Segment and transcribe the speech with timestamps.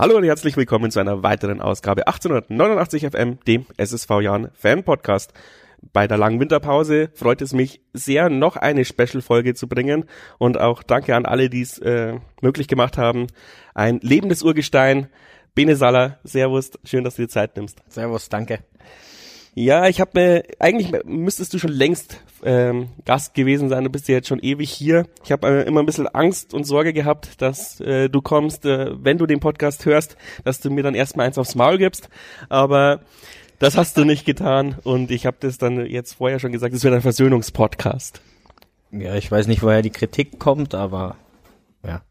[0.00, 5.34] Hallo und herzlich willkommen zu einer weiteren Ausgabe 1889 FM, dem SSV Jan Fan Podcast.
[5.92, 10.06] Bei der langen Winterpause freut es mich sehr, noch eine Special-Folge zu bringen
[10.38, 13.26] und auch danke an alle, die es äh, möglich gemacht haben.
[13.74, 15.08] Ein lebendes Urgestein,
[15.54, 17.82] Bene Saller, Servus, schön, dass du dir Zeit nimmst.
[17.90, 18.60] Servus, danke.
[19.54, 24.08] Ja, ich habe mir, eigentlich müsstest du schon längst ähm, Gast gewesen sein, du bist
[24.08, 25.06] ja jetzt schon ewig hier.
[25.24, 28.92] Ich habe äh, immer ein bisschen Angst und Sorge gehabt, dass äh, du kommst, äh,
[28.92, 32.08] wenn du den Podcast hörst, dass du mir dann erstmal eins aufs Maul gibst.
[32.48, 33.00] Aber
[33.58, 36.84] das hast du nicht getan und ich habe das dann jetzt vorher schon gesagt, es
[36.84, 38.22] wird ein Versöhnungspodcast.
[38.92, 41.16] Ja, ich weiß nicht, woher die Kritik kommt, aber
[41.84, 42.02] ja.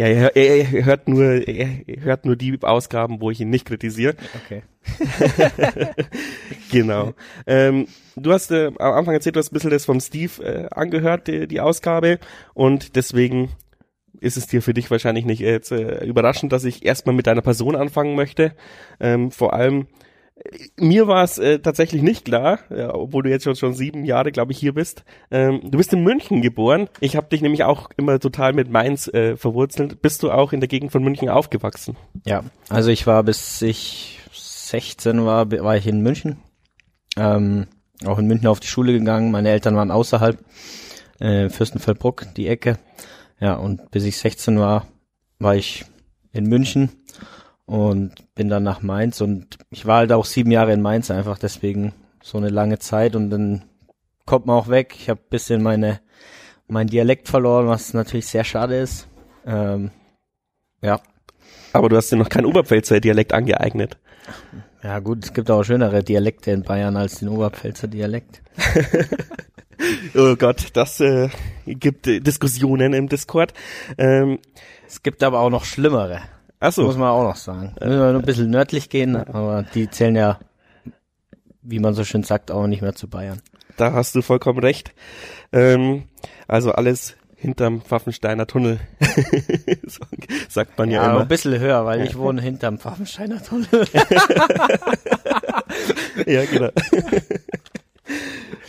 [0.00, 1.68] Ja, er, er, er hört nur, er
[2.00, 4.14] hört nur die Ausgaben, wo ich ihn nicht kritisiere.
[4.42, 4.62] Okay.
[6.72, 7.12] genau.
[7.46, 10.68] Ähm, du hast äh, am Anfang erzählt, du hast ein bisschen das vom Steve äh,
[10.70, 12.18] angehört, die, die Ausgabe,
[12.54, 13.50] und deswegen
[14.20, 17.26] ist es dir für dich wahrscheinlich nicht äh, jetzt, äh, überraschend, dass ich erstmal mit
[17.26, 18.54] deiner Person anfangen möchte.
[19.00, 19.86] Ähm, vor allem
[20.76, 24.32] mir war es äh, tatsächlich nicht klar, ja, obwohl du jetzt schon, schon sieben Jahre,
[24.32, 25.04] glaube ich, hier bist.
[25.30, 26.88] Ähm, du bist in München geboren.
[27.00, 30.02] Ich habe dich nämlich auch immer total mit Mainz äh, verwurzelt.
[30.02, 31.96] Bist du auch in der Gegend von München aufgewachsen?
[32.24, 36.38] Ja, also ich war bis ich 16 war, war ich in München.
[37.16, 37.66] Ähm,
[38.06, 39.30] auch in München auf die Schule gegangen.
[39.30, 40.38] Meine Eltern waren außerhalb,
[41.18, 42.78] äh, Fürstenfeldbruck, die Ecke.
[43.40, 44.86] Ja, und bis ich 16 war,
[45.38, 45.84] war ich
[46.32, 46.90] in München
[47.70, 51.38] und bin dann nach Mainz und ich war halt auch sieben Jahre in Mainz einfach,
[51.38, 53.62] deswegen so eine lange Zeit und dann
[54.26, 54.96] kommt man auch weg.
[54.98, 56.00] Ich habe bisschen meine
[56.66, 59.06] mein Dialekt verloren, was natürlich sehr schade ist.
[59.46, 59.92] Ähm,
[60.82, 61.00] ja.
[61.72, 63.98] Aber du hast dir noch kein Oberpfälzer Dialekt angeeignet.
[64.82, 68.42] Ja gut, es gibt auch schönere Dialekte in Bayern als den Oberpfälzer Dialekt.
[70.16, 71.28] oh Gott, das äh,
[71.66, 73.54] gibt Diskussionen im Discord.
[73.96, 74.40] Ähm,
[74.88, 76.20] es gibt aber auch noch schlimmere.
[76.60, 76.82] Ach so.
[76.84, 77.74] Muss man auch noch sagen.
[77.80, 80.38] Müssen wir nur ein bisschen nördlich gehen, aber die zählen ja,
[81.62, 83.40] wie man so schön sagt, auch nicht mehr zu Bayern.
[83.78, 84.92] Da hast du vollkommen recht.
[85.52, 86.04] Ähm,
[86.46, 88.78] also alles hinterm Pfaffensteiner Tunnel.
[90.48, 91.20] sagt man ja, ja immer.
[91.22, 92.04] ein bisschen höher, weil ja.
[92.04, 93.68] ich wohne hinterm Pfaffensteiner Tunnel.
[96.26, 96.68] ja, genau.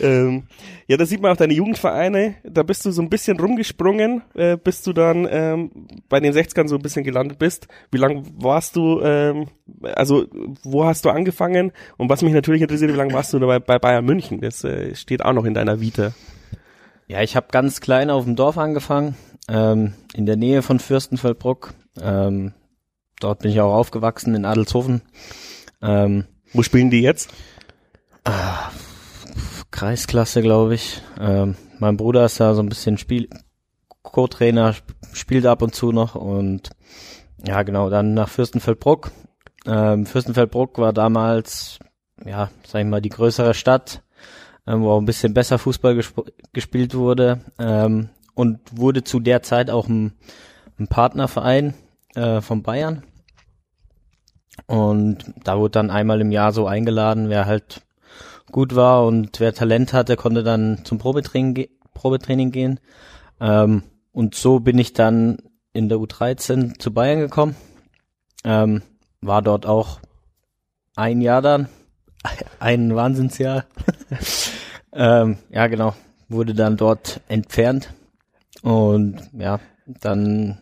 [0.00, 0.44] ähm,
[0.86, 2.34] ja, da sieht man auch deine Jugendvereine.
[2.44, 5.70] Da bist du so ein bisschen rumgesprungen, äh, bis du dann ähm,
[6.08, 7.68] bei den 60ern so ein bisschen gelandet bist.
[7.90, 9.48] Wie lange warst du, ähm,
[9.82, 10.26] also
[10.62, 11.72] wo hast du angefangen?
[11.96, 14.40] Und was mich natürlich interessiert, wie lange warst du dabei bei Bayern München?
[14.40, 16.12] Das äh, steht auch noch in deiner Vita.
[17.06, 19.16] Ja, ich habe ganz klein auf dem Dorf angefangen,
[19.48, 21.74] ähm, in der Nähe von Fürstenfeldbruck.
[22.00, 22.54] Ähm,
[23.20, 25.02] dort bin ich auch aufgewachsen, in Adelshofen.
[25.82, 27.30] Ähm, Wo spielen die jetzt?
[28.24, 28.70] Ah,
[29.72, 31.02] Kreisklasse, glaube ich.
[31.18, 33.28] Ähm, mein Bruder ist ja so ein bisschen Spiel
[34.02, 34.76] Co-Trainer,
[35.12, 36.70] spielt ab und zu noch und
[37.44, 39.10] ja, genau, dann nach Fürstenfeldbruck.
[39.66, 41.78] Ähm, Fürstenfeldbruck war damals,
[42.24, 44.02] ja, sag ich mal, die größere Stadt,
[44.66, 46.20] ähm, wo auch ein bisschen besser Fußball gesp
[46.52, 50.12] gespielt wurde ähm, und wurde zu der Zeit auch ein,
[50.78, 51.74] ein Partnerverein
[52.14, 53.02] äh, von Bayern.
[54.66, 57.82] Und da wurde dann einmal im Jahr so eingeladen, wer halt
[58.52, 62.78] gut war und wer Talent hatte, konnte dann zum Probetraining, Probetraining gehen.
[63.40, 63.82] Ähm,
[64.12, 65.38] und so bin ich dann
[65.72, 67.56] in der U13 zu Bayern gekommen.
[68.44, 68.82] Ähm,
[69.20, 70.00] war dort auch
[70.94, 71.68] ein Jahr dann.
[72.60, 73.64] Ein Wahnsinnsjahr.
[74.92, 75.94] ähm, ja, genau.
[76.28, 77.92] Wurde dann dort entfernt.
[78.62, 80.58] Und ja, dann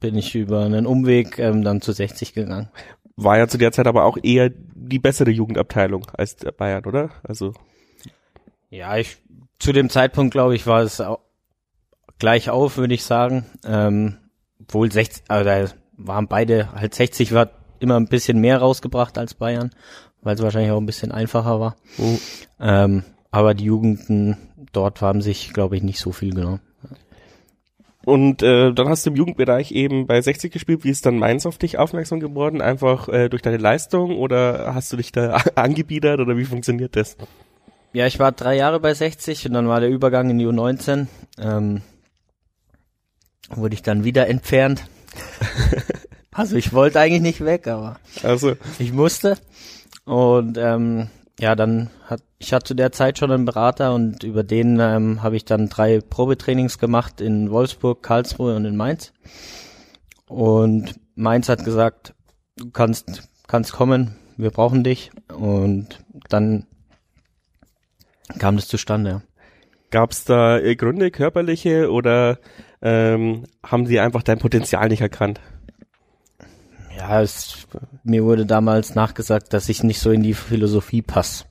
[0.00, 2.68] bin ich über einen Umweg ähm, dann zu 60 gegangen
[3.18, 7.10] war ja zu der Zeit aber auch eher die bessere Jugendabteilung als Bayern, oder?
[7.24, 7.52] Also
[8.70, 9.18] ja, ich
[9.58, 11.18] zu dem Zeitpunkt glaube ich war es auch
[12.18, 13.44] gleich auf, würde ich sagen.
[13.66, 14.18] Ähm,
[14.68, 19.70] wohl 60, also waren beide halt 60 war immer ein bisschen mehr rausgebracht als Bayern,
[20.22, 21.76] weil es wahrscheinlich auch ein bisschen einfacher war.
[21.98, 22.18] Oh.
[22.60, 23.02] Ähm,
[23.32, 24.36] aber die Jugenden
[24.72, 26.60] dort haben sich, glaube ich, nicht so viel genommen.
[28.08, 30.82] Und äh, dann hast du im Jugendbereich eben bei 60 gespielt.
[30.82, 32.62] Wie ist dann Mainz auf dich aufmerksam geworden?
[32.62, 37.18] Einfach äh, durch deine Leistung oder hast du dich da angebiedert oder wie funktioniert das?
[37.92, 41.06] Ja, ich war drei Jahre bei 60 und dann war der Übergang in die U19.
[41.38, 41.82] Ähm,
[43.50, 44.84] wurde ich dann wieder entfernt.
[46.32, 48.56] also ich wollte eigentlich nicht weg, aber also.
[48.78, 49.36] ich musste.
[50.06, 51.10] Und ähm,
[51.40, 55.22] ja, dann hat ich hatte zu der Zeit schon einen Berater und über den ähm,
[55.22, 59.12] habe ich dann drei Probetrainings gemacht in Wolfsburg, Karlsruhe und in Mainz.
[60.28, 62.14] Und Mainz hat gesagt,
[62.56, 66.66] du kannst kannst kommen, wir brauchen dich und dann
[68.38, 69.10] kam das zustande.
[69.10, 69.22] Ja.
[69.90, 72.38] Gab es da Gründe, körperliche oder
[72.82, 75.40] ähm, haben sie einfach dein Potenzial nicht erkannt?
[77.08, 77.66] Ja, es,
[78.04, 81.46] mir wurde damals nachgesagt, dass ich nicht so in die Philosophie passe.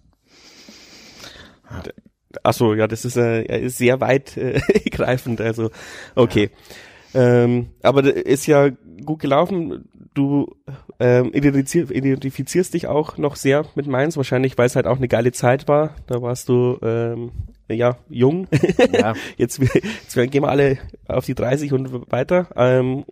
[2.44, 4.60] Ach so, ja, das ist, äh, ist sehr weit äh,
[4.92, 5.72] greifend, also
[6.14, 6.52] okay.
[7.14, 7.44] Ja.
[7.44, 8.70] Ähm, aber ist ja
[9.04, 9.90] gut gelaufen.
[10.14, 10.56] Du
[11.00, 15.08] ähm, identifizier, identifizierst dich auch noch sehr mit Mainz, wahrscheinlich, weil es halt auch eine
[15.08, 15.96] geile Zeit war.
[16.06, 17.32] Da warst du ähm,
[17.68, 18.48] ja jung.
[18.94, 19.14] Ja.
[19.38, 20.78] jetzt, jetzt gehen wir alle
[21.08, 22.48] auf die 30 und weiter.
[22.56, 23.06] Ähm,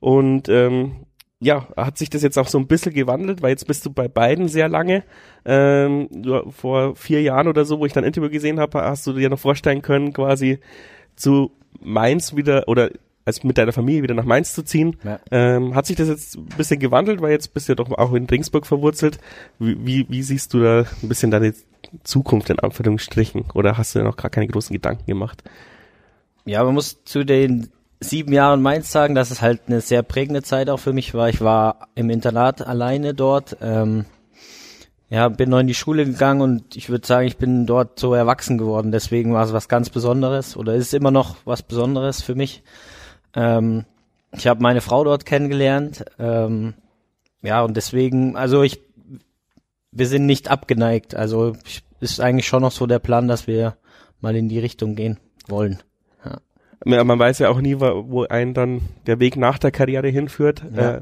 [0.00, 1.06] und ähm,
[1.40, 4.08] ja, hat sich das jetzt auch so ein bisschen gewandelt, weil jetzt bist du bei
[4.08, 5.04] beiden sehr lange.
[5.44, 9.06] Ähm, du, vor vier Jahren oder so, wo ich dann ein Interview gesehen habe, hast
[9.06, 10.58] du dir noch vorstellen können, quasi
[11.14, 12.90] zu Mainz wieder oder
[13.24, 14.96] als mit deiner Familie wieder nach Mainz zu ziehen.
[15.04, 15.20] Ja.
[15.30, 18.14] Ähm, hat sich das jetzt ein bisschen gewandelt, weil jetzt bist du ja doch auch
[18.14, 19.18] in Ringsburg verwurzelt.
[19.58, 21.54] Wie, wie, wie siehst du da ein bisschen deine
[22.04, 23.44] Zukunft in Anführungsstrichen?
[23.54, 25.44] Oder hast du ja noch gar keine großen Gedanken gemacht?
[26.46, 27.68] Ja, man muss zu den
[28.00, 31.28] sieben Jahren Mainz sagen, dass es halt eine sehr prägende Zeit auch für mich war.
[31.28, 33.56] Ich war im Internat alleine dort.
[33.60, 34.04] Ähm,
[35.10, 38.14] ja, bin noch in die Schule gegangen und ich würde sagen, ich bin dort so
[38.14, 38.92] erwachsen geworden.
[38.92, 42.62] Deswegen war es was ganz Besonderes oder ist immer noch was Besonderes für mich.
[43.34, 43.84] Ähm,
[44.32, 46.04] ich habe meine Frau dort kennengelernt.
[46.18, 46.74] Ähm,
[47.42, 48.80] ja, und deswegen, also ich,
[49.92, 51.14] wir sind nicht abgeneigt.
[51.14, 53.76] Also ich, ist eigentlich schon noch so der Plan, dass wir
[54.20, 55.18] mal in die Richtung gehen
[55.48, 55.82] wollen
[56.84, 60.62] man weiß ja auch nie, wo einen dann der Weg nach der Karriere hinführt.
[60.74, 60.96] Ja.
[60.96, 61.00] Äh,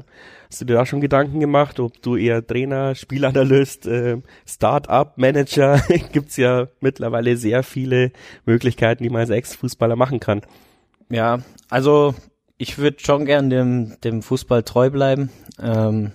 [0.49, 5.81] hast du dir da schon Gedanken gemacht, ob du eher Trainer, Spielanalyst, äh, Start-up, Manager,
[6.11, 8.11] gibt's ja mittlerweile sehr viele
[8.45, 10.41] Möglichkeiten, die man als Ex-Fußballer machen kann.
[11.09, 11.39] Ja,
[11.69, 12.15] also
[12.57, 15.29] ich würde schon gern dem, dem Fußball treu bleiben.
[15.61, 16.11] Ähm,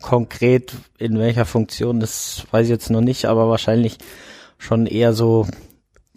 [0.00, 3.98] konkret in welcher Funktion, das weiß ich jetzt noch nicht, aber wahrscheinlich
[4.58, 5.46] schon eher so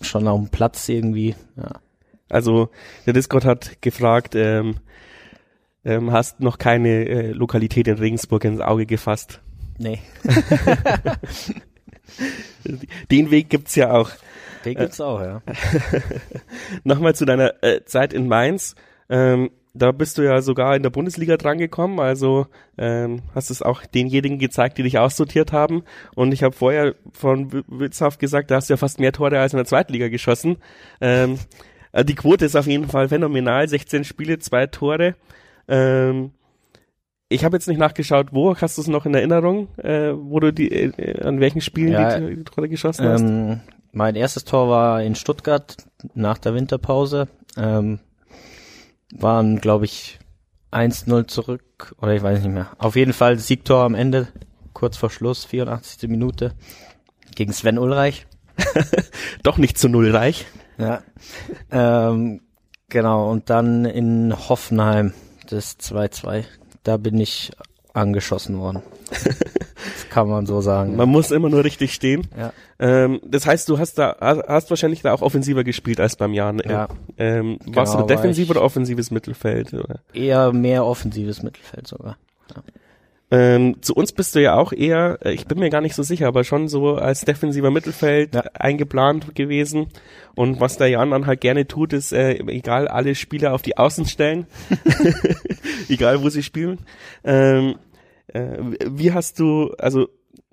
[0.02, 1.36] schon auf dem Platz irgendwie.
[1.56, 1.72] Ja.
[2.30, 2.70] Also
[3.06, 4.78] der Discord hat gefragt, ähm,
[5.86, 9.42] ähm, hast noch keine äh, Lokalität in Regensburg ins Auge gefasst?
[9.78, 10.00] Nee.
[13.12, 14.12] Den Weg gibt's ja auch.
[14.66, 15.42] Den gibt's äh, auch, ja.
[16.84, 18.76] Nochmal zu deiner äh, Zeit in Mainz.
[19.10, 22.48] Ähm, da bist du ja sogar in der Bundesliga drangekommen, also
[22.78, 25.84] ähm, hast es auch denjenigen gezeigt, die dich aussortiert haben.
[26.16, 29.54] Und ich habe vorher von Witzhaft gesagt, da hast du ja fast mehr Tore als
[29.54, 30.58] in der Zweitliga geschossen.
[31.00, 31.38] Ähm,
[31.98, 33.68] also die Quote ist auf jeden Fall phänomenal.
[33.68, 35.16] 16 Spiele, zwei Tore.
[35.68, 36.30] Ähm,
[37.28, 40.54] ich habe jetzt nicht nachgeschaut, wo hast du es noch in Erinnerung, äh, wo du
[40.54, 43.22] die äh, an welchen Spielen ja, die, die Tore geschossen hast?
[43.22, 43.62] Ähm,
[43.94, 45.76] mein erstes Tor war in Stuttgart
[46.14, 47.30] nach der Winterpause.
[47.58, 47.98] Ähm,
[49.12, 50.20] waren, glaube ich,
[50.72, 52.68] 1-0 zurück oder ich weiß nicht mehr.
[52.78, 54.28] Auf jeden Fall Siegtor am Ende,
[54.74, 56.08] kurz vor Schluss, 84.
[56.08, 56.54] Minute
[57.34, 58.28] gegen Sven Ulreich.
[59.42, 60.46] Doch nicht zu Null reich.
[60.78, 61.02] Ja.
[61.72, 62.42] ähm,
[62.90, 65.14] genau, und dann in Hoffenheim,
[65.50, 66.44] das 2-2.
[66.84, 67.52] Da bin ich
[67.94, 68.84] angeschossen worden.
[69.10, 70.96] das kann man so sagen.
[70.96, 72.28] Man muss immer nur richtig stehen.
[72.38, 72.54] Ja.
[72.80, 76.60] Ähm, das heißt, du hast da hast wahrscheinlich da auch offensiver gespielt als beim Jan.
[76.60, 76.88] Ja.
[77.18, 79.74] Ähm, genau, warst du defensiv oder offensives Mittelfeld?
[79.74, 80.00] Oder?
[80.14, 82.18] Eher mehr offensives Mittelfeld sogar.
[82.56, 82.62] Ja.
[83.30, 86.04] Ähm, zu uns bist du ja auch eher, äh, ich bin mir gar nicht so
[86.04, 88.42] sicher, aber schon so als defensiver Mittelfeld ja.
[88.54, 89.88] eingeplant gewesen.
[90.36, 93.78] Und was der Jan dann halt gerne tut, ist, äh, egal, alle Spieler auf die
[93.78, 94.48] Außen stellen.
[95.90, 96.80] egal, wo sie spielen.
[97.26, 97.76] Ähm,
[98.28, 100.08] äh, wie hast du, also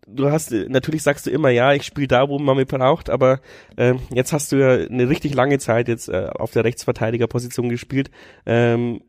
[0.06, 3.40] du hast, natürlich sagst du immer, ja, ich spiele da, wo man mich braucht, aber
[3.76, 8.10] äh, jetzt hast du ja eine richtig lange Zeit jetzt äh, auf der Rechtsverteidigerposition gespielt.
[8.46, 9.00] Ähm,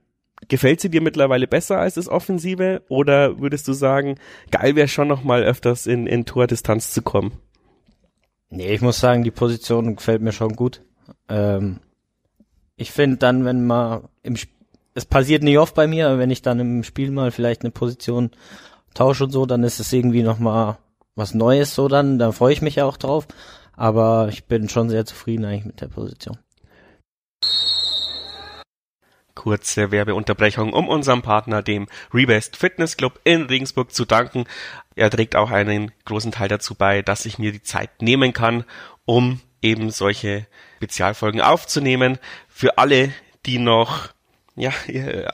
[0.47, 4.15] gefällt sie dir mittlerweile besser als das Offensive oder würdest du sagen,
[4.51, 7.33] geil wäre schon noch mal öfters in, in Tordistanz zu kommen?
[8.49, 10.81] Nee, ich muss sagen, die Position gefällt mir schon gut.
[11.29, 11.79] Ähm,
[12.75, 14.53] ich finde dann, wenn man im Sp
[14.97, 17.71] es passiert nicht oft bei mir, aber wenn ich dann im Spiel mal vielleicht eine
[17.71, 18.31] Position
[18.93, 20.77] tausche und so, dann ist es irgendwie noch mal
[21.15, 23.27] was Neues so dann, dann freue ich mich auch drauf.
[23.75, 26.37] Aber ich bin schon sehr zufrieden eigentlich mit der Position
[29.35, 34.45] kurze Werbeunterbrechung, um unserem Partner, dem Rebest Fitness Club in Regensburg, zu danken.
[34.95, 38.63] Er trägt auch einen großen Teil dazu bei, dass ich mir die Zeit nehmen kann,
[39.03, 42.17] um eben solche Spezialfolgen aufzunehmen.
[42.47, 43.13] Für alle,
[43.45, 44.09] die noch
[44.55, 44.71] ja,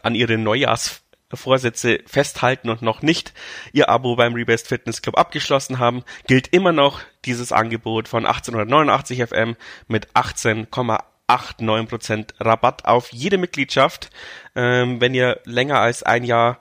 [0.04, 3.34] an ihre Neujahrsvorsätze festhalten und noch nicht
[3.72, 9.28] ihr Abo beim Rebest Fitness Club abgeschlossen haben, gilt immer noch dieses Angebot von 1889
[9.28, 9.56] FM
[9.88, 14.10] mit 18,8 8, 9 Prozent Rabatt auf jede Mitgliedschaft,
[14.54, 16.60] ähm, wenn ihr länger als ein Jahr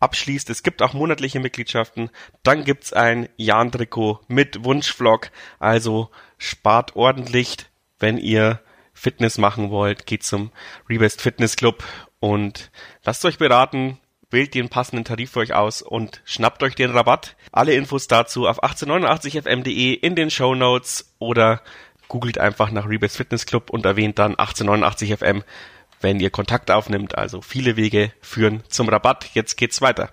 [0.00, 0.50] abschließt.
[0.50, 2.10] Es gibt auch monatliche Mitgliedschaften.
[2.42, 5.30] Dann gibt's ein Jan-Trikot mit Wunschvlog.
[5.60, 7.58] Also spart ordentlich,
[8.00, 8.60] wenn ihr
[8.92, 10.04] Fitness machen wollt.
[10.06, 10.50] Geht zum
[10.88, 11.84] Rebest Fitness Club
[12.18, 12.72] und
[13.04, 13.98] lasst euch beraten,
[14.30, 17.36] wählt den passenden Tarif für euch aus und schnappt euch den Rabatt.
[17.52, 21.62] Alle Infos dazu auf 1889fm.de in den Show Notes oder
[22.08, 25.42] googelt einfach nach Rebase Fitness Club und erwähnt dann 1889fm,
[26.00, 27.16] wenn ihr Kontakt aufnimmt.
[27.16, 29.30] Also viele Wege führen zum Rabatt.
[29.34, 30.12] Jetzt geht's weiter.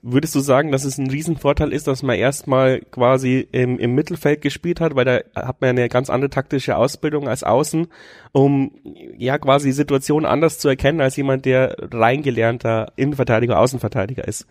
[0.00, 4.42] Würdest du sagen, dass es ein Riesenvorteil ist, dass man erstmal quasi im, im Mittelfeld
[4.42, 7.88] gespielt hat, weil da hat man eine ganz andere taktische Ausbildung als außen,
[8.30, 8.70] um
[9.16, 14.46] ja quasi Situationen anders zu erkennen als jemand, der reingelernter Innenverteidiger, Außenverteidiger ist?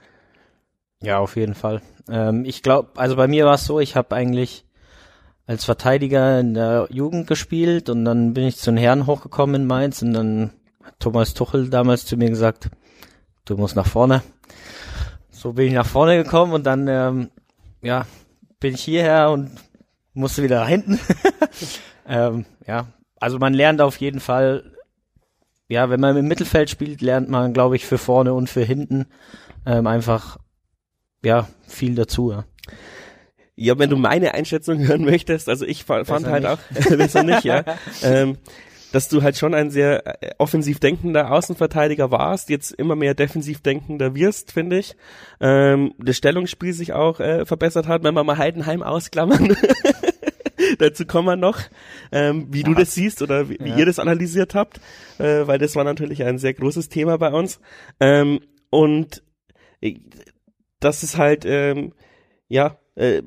[1.01, 1.81] Ja, auf jeden Fall.
[2.09, 4.65] Ähm, ich glaube, also bei mir war es so, ich habe eigentlich
[5.47, 9.67] als Verteidiger in der Jugend gespielt und dann bin ich zu den Herren hochgekommen in
[9.67, 10.51] Mainz und dann
[10.83, 12.69] hat Thomas Tuchel damals zu mir gesagt,
[13.45, 14.21] du musst nach vorne
[15.37, 17.29] so bin ich nach vorne gekommen und dann, ähm,
[17.81, 18.07] ja,
[18.59, 19.51] bin ich hierher und
[20.13, 20.99] musste wieder nach hinten.
[22.07, 22.87] ähm, ja,
[23.19, 24.73] also man lernt auf jeden Fall,
[25.67, 29.05] ja, wenn man im Mittelfeld spielt, lernt man, glaube ich, für vorne und für hinten
[29.65, 30.37] ähm, einfach,
[31.23, 32.31] ja, viel dazu.
[32.31, 32.45] Ja.
[33.59, 36.51] Ja, wenn du meine Einschätzung hören möchtest, also ich fand Besser halt nicht.
[36.51, 37.65] auch, besser nicht, ja.
[38.03, 38.37] ähm,
[38.93, 43.61] dass du halt schon ein sehr äh, offensiv denkender Außenverteidiger warst, jetzt immer mehr defensiv
[43.61, 44.95] denkender wirst, finde ich.
[45.41, 49.57] Ähm, das Stellungsspiel sich auch äh, verbessert hat, wenn wir mal Heidenheim ausklammern.
[50.79, 51.59] Dazu kommen wir noch,
[52.11, 52.67] ähm, wie ja.
[52.67, 53.77] du das siehst oder wie, wie ja.
[53.77, 54.79] ihr das analysiert habt,
[55.17, 57.59] äh, weil das war natürlich ein sehr großes Thema bei uns.
[57.99, 59.23] Ähm, und
[59.81, 59.95] äh,
[60.79, 61.93] das ist halt, ähm,
[62.47, 63.21] ja, äh,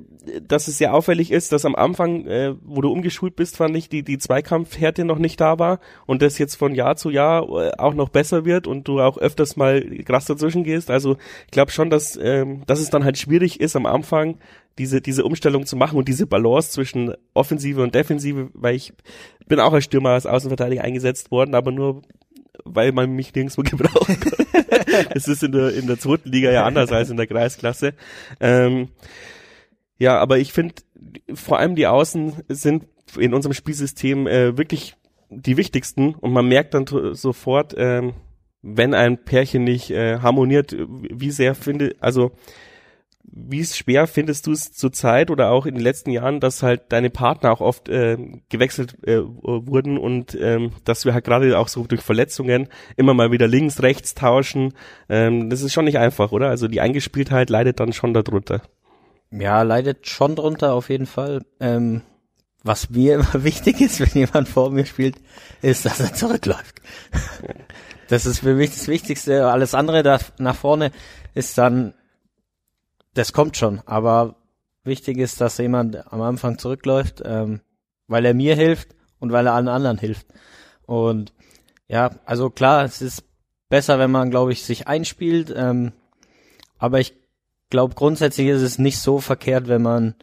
[0.47, 3.89] dass es sehr auffällig ist, dass am Anfang, äh, wo du umgeschult bist, fand ich,
[3.89, 7.71] die, die Zweikampfhärte noch nicht da war und das jetzt von Jahr zu Jahr äh,
[7.79, 10.91] auch noch besser wird und du auch öfters mal krass dazwischen gehst.
[10.91, 14.39] Also ich glaube schon, dass, ähm, dass es dann halt schwierig ist am Anfang,
[14.77, 18.93] diese, diese Umstellung zu machen und diese Balance zwischen Offensive und Defensive, weil ich
[19.47, 22.03] bin auch als Stürmer, als Außenverteidiger eingesetzt worden, aber nur
[22.65, 25.07] weil man mich nirgendwo gebraucht hat.
[25.15, 27.95] Es ist in der, in der zweiten Liga ja anders als in der Kreisklasse.
[28.41, 28.89] Ähm,
[30.01, 30.75] ja, aber ich finde,
[31.35, 32.87] vor allem die Außen sind
[33.19, 34.97] in unserem Spielsystem äh, wirklich
[35.29, 38.11] die wichtigsten und man merkt dann sofort, äh,
[38.63, 42.33] wenn ein Pärchen nicht äh, harmoniert, wie sehr finde, also
[43.23, 46.85] wie schwer findest du es zur Zeit oder auch in den letzten Jahren, dass halt
[46.89, 48.17] deine Partner auch oft äh,
[48.49, 53.31] gewechselt äh, wurden und ähm, dass wir halt gerade auch so durch Verletzungen immer mal
[53.31, 54.73] wieder links, rechts tauschen.
[55.11, 56.49] Ähm, das ist schon nicht einfach, oder?
[56.49, 58.63] Also die Eingespieltheit leidet dann schon darunter.
[59.31, 61.45] Ja, leidet schon drunter auf jeden Fall.
[61.61, 62.03] Ähm,
[62.63, 65.17] was mir immer wichtig ist, wenn jemand vor mir spielt,
[65.63, 66.81] ist, dass er zurückläuft.
[68.09, 69.47] Das ist für mich das Wichtigste.
[69.47, 70.91] Alles andere da nach vorne
[71.35, 71.95] ist dann,
[73.15, 73.81] das kommt schon.
[73.87, 74.37] Aber
[74.83, 77.61] wichtig ist, dass jemand am Anfang zurückläuft, ähm,
[78.09, 80.27] weil er mir hilft und weil er allen anderen hilft.
[80.87, 81.33] Und
[81.87, 83.23] ja, also klar, es ist
[83.69, 85.55] besser, wenn man, glaube ich, sich einspielt.
[85.57, 85.93] Ähm,
[86.79, 87.15] aber ich
[87.71, 90.15] glaube, grundsätzlich ist es nicht so verkehrt, wenn man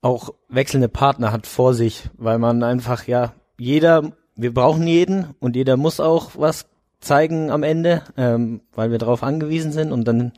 [0.00, 5.56] auch wechselnde Partner hat vor sich, weil man einfach, ja, jeder, wir brauchen jeden und
[5.56, 6.66] jeder muss auch was
[7.00, 10.32] zeigen am Ende, ähm, weil wir darauf angewiesen sind und dann,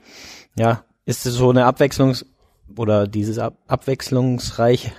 [0.56, 2.26] ja, ist es so eine Abwechslungs-
[2.76, 4.90] oder dieses Ab Abwechslungsreiche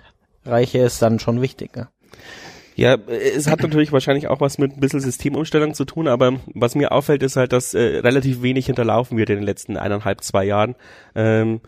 [0.48, 1.76] Reiche ist dann schon wichtig.
[1.76, 1.90] Ja.
[2.78, 6.76] Ja, es hat natürlich wahrscheinlich auch was mit ein bisschen Systemumstellung zu tun, aber was
[6.76, 10.46] mir auffällt, ist halt, dass äh, relativ wenig hinterlaufen wird in den letzten eineinhalb, zwei
[10.46, 10.76] Jahren.
[11.16, 11.62] Ähm,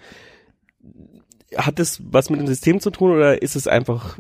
[1.57, 4.19] hat das was mit dem System zu tun oder ist es einfach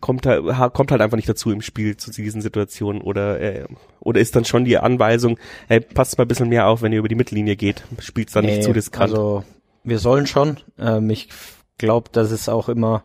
[0.00, 3.64] kommt halt, kommt halt einfach nicht dazu im Spiel zu diesen Situationen oder äh,
[3.98, 7.00] oder ist dann schon die Anweisung, hey, passt mal ein bisschen mehr auf, wenn ihr
[7.00, 9.10] über die Mittellinie geht, spielt dann nee, nicht zu riskant.
[9.10, 9.42] Also
[9.82, 10.58] wir sollen schon.
[10.78, 11.28] Ähm, ich
[11.76, 13.02] glaube, dass es auch immer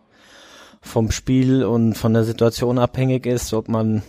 [0.82, 4.02] vom Spiel und von der Situation abhängig ist, ob man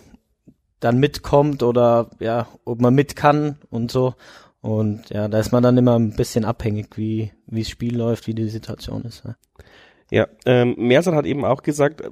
[0.79, 4.15] dann mitkommt oder ja, ob man mit kann und so.
[4.63, 8.27] Und ja, da ist man dann immer ein bisschen abhängig, wie wie das Spiel läuft,
[8.27, 9.25] wie die Situation ist.
[9.25, 9.35] Ja.
[10.11, 12.09] Ja, ähm, Mersat hat eben auch gesagt, äh,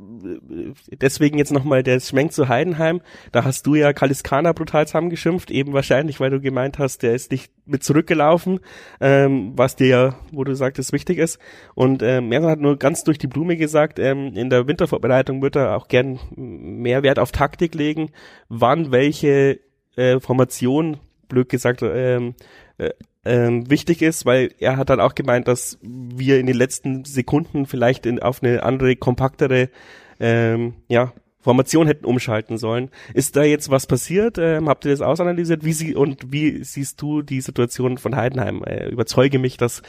[0.90, 3.00] deswegen jetzt nochmal der Schwenk zu Heidenheim,
[3.33, 7.33] da hast du ja Kaliskana brutal zusammengeschimpft, eben wahrscheinlich, weil du gemeint hast, der ist
[7.33, 8.61] nicht mit zurückgelaufen,
[9.00, 11.40] ähm, was dir ja, wo du sagtest, wichtig ist.
[11.75, 15.57] Und ähm, Mersat hat nur ganz durch die Blume gesagt, ähm, in der Wintervorbereitung wird
[15.57, 18.11] er auch gern mehr Wert auf Taktik legen,
[18.49, 19.59] wann welche
[19.97, 22.35] äh, Formation, blöd gesagt, ähm,
[22.78, 22.90] äh,
[23.28, 27.66] ähm, wichtig ist, weil er hat dann auch gemeint, dass wir in den letzten Sekunden
[27.66, 29.68] vielleicht in, auf eine andere, kompaktere
[30.18, 32.90] ähm, ja, Formation hätten umschalten sollen.
[33.12, 34.38] Ist da jetzt was passiert?
[34.38, 35.62] Ähm, habt ihr das ausanalysiert?
[35.62, 38.64] Wie sie und wie siehst du die Situation von Heidenheim?
[38.64, 39.82] Äh, überzeuge mich, dass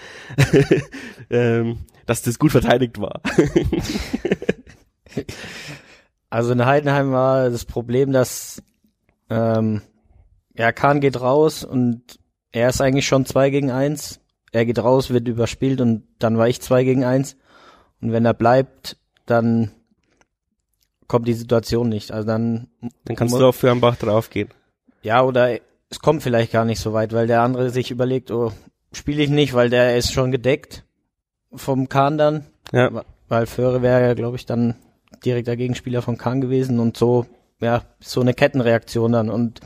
[1.29, 3.22] ähm, dass das gut verteidigt war.
[6.29, 8.62] also in Heidenheim war das Problem, dass
[9.29, 9.81] ähm,
[10.55, 12.19] ja, Kahn geht raus und
[12.51, 14.20] er ist eigentlich schon zwei gegen eins.
[14.51, 17.36] Er geht raus, wird überspielt und dann war ich zwei gegen eins.
[18.01, 19.72] Und wenn er bleibt, dann
[21.08, 22.12] kommt die Situation nicht.
[22.12, 22.68] Also dann.
[23.06, 24.50] Dann kannst du auf Firnbach draufgehen.
[25.01, 28.51] Ja, oder es kommt vielleicht gar nicht so weit, weil der andere sich überlegt, oh,
[28.91, 30.84] spiele ich nicht, weil der ist schon gedeckt
[31.53, 32.46] vom Kahn dann.
[32.72, 33.03] Ja.
[33.27, 34.75] Weil Föhre wäre ja, glaube ich, dann
[35.24, 37.25] direkter Gegenspieler von Kahn gewesen und so,
[37.60, 39.29] ja, so eine Kettenreaktion dann.
[39.29, 39.60] Und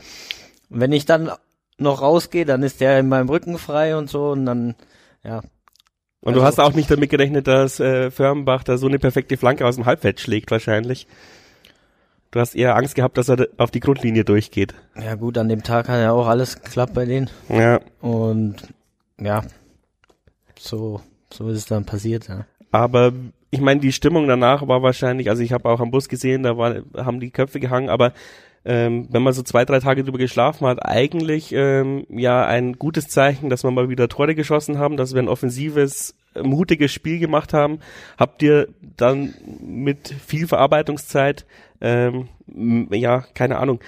[0.68, 1.30] wenn ich dann
[1.78, 4.74] noch rausgehe, dann ist der in meinem Rücken frei und so und dann,
[5.22, 5.42] ja.
[6.20, 9.66] Und du hast auch nicht damit gerechnet, dass äh, Firmenbach da so eine perfekte Flanke
[9.66, 11.06] aus dem Halbfeld schlägt wahrscheinlich.
[12.30, 14.74] Du hast eher Angst gehabt, dass er auf die Grundlinie durchgeht.
[15.00, 17.30] Ja gut, an dem Tag hat ja auch alles geklappt bei denen.
[17.48, 17.80] Ja.
[18.00, 18.56] Und
[19.20, 19.42] ja,
[20.58, 21.00] so,
[21.30, 22.46] so ist es dann passiert, ja.
[22.72, 23.12] Aber
[23.50, 26.56] ich meine, die Stimmung danach war wahrscheinlich, also ich habe auch am Bus gesehen, da
[26.56, 28.12] war, haben die Köpfe gehangen, aber
[28.64, 33.08] ähm, wenn man so zwei, drei Tage drüber geschlafen hat, eigentlich ähm, ja ein gutes
[33.08, 37.52] Zeichen, dass wir mal wieder Tore geschossen haben, dass wir ein offensives, mutiges Spiel gemacht
[37.52, 37.80] haben.
[38.18, 41.46] Habt ihr dann mit viel Verarbeitungszeit,
[41.80, 42.28] ähm,
[42.90, 43.80] ja, keine Ahnung,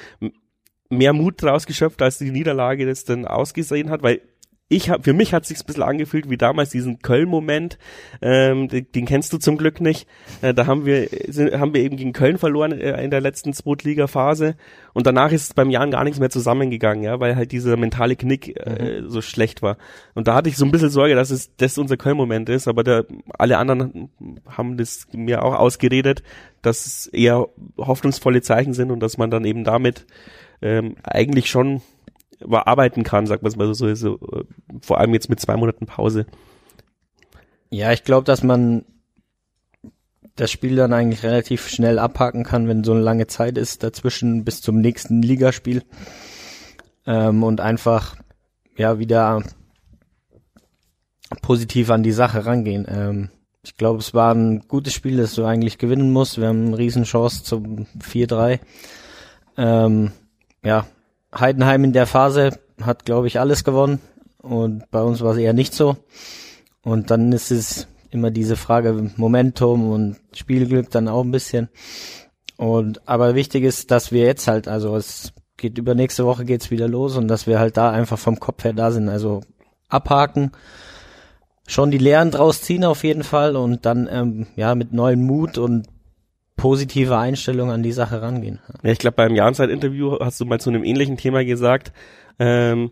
[0.89, 4.21] mehr Mut draus geschöpft, als die Niederlage das dann ausgesehen hat, weil
[4.69, 7.79] ich hab, für mich hat sich's ein bisschen angefühlt wie damals diesen Köln-Moment.
[8.21, 10.09] Ähm, den, den, kennst du zum Glück nicht.
[10.43, 13.53] Äh, da haben wir sind, haben wir eben gegen Köln verloren äh, in der letzten
[13.53, 14.57] Zweitliga-Phase
[14.93, 18.57] und danach ist beim Jahren gar nichts mehr zusammengegangen, ja, weil halt dieser mentale Knick
[18.59, 19.09] äh, mhm.
[19.09, 19.77] so schlecht war.
[20.15, 22.83] Und da hatte ich so ein bisschen Sorge, dass es das unser Köln-Moment ist, aber
[22.83, 23.07] der,
[23.39, 24.11] alle anderen
[24.49, 26.25] haben das mir auch ausgeredet,
[26.63, 27.47] dass es eher
[27.79, 30.07] hoffnungsvolle Zeichen sind und dass man dann eben damit
[30.61, 31.83] ähm, eigentlich schon
[32.51, 34.19] arbeiten kann, sagt man es mal so, so,
[34.81, 36.27] vor allem jetzt mit zwei Monaten Pause.
[37.71, 38.85] Ja, ich glaube, dass man
[40.37, 44.45] das Spiel dann eigentlich relativ schnell abhaken kann, wenn so eine lange Zeit ist dazwischen
[44.45, 45.83] bis zum nächsten Ligaspiel
[47.07, 48.17] ähm, und einfach
[48.77, 49.43] ja wieder
[51.41, 52.87] positiv an die Sache rangehen.
[52.89, 53.31] Ähm,
[53.63, 56.39] ich glaube, es war ein gutes Spiel, das du eigentlich gewinnen musst.
[56.39, 58.61] Wir haben eine Riesenchance zum 4-3.
[59.57, 60.13] Ähm,
[60.63, 60.87] ja,
[61.39, 64.01] Heidenheim in der Phase hat, glaube ich, alles gewonnen
[64.39, 65.97] und bei uns war es eher nicht so.
[66.83, 71.69] Und dann ist es immer diese Frage Momentum und Spielglück dann auch ein bisschen.
[72.57, 76.71] Und aber wichtig ist, dass wir jetzt halt, also es geht über nächste Woche geht's
[76.71, 79.09] wieder los und dass wir halt da einfach vom Kopf her da sind.
[79.09, 79.43] Also
[79.89, 80.53] abhaken,
[81.67, 85.59] schon die Lehren draus ziehen auf jeden Fall und dann ähm, ja mit neuem Mut
[85.59, 85.87] und
[86.57, 88.61] positive Einstellung an die Sache rangehen.
[88.83, 91.93] Ja, ich glaube, beim Jahrenzeit-Interview hast du mal zu einem ähnlichen Thema gesagt,
[92.39, 92.91] ähm,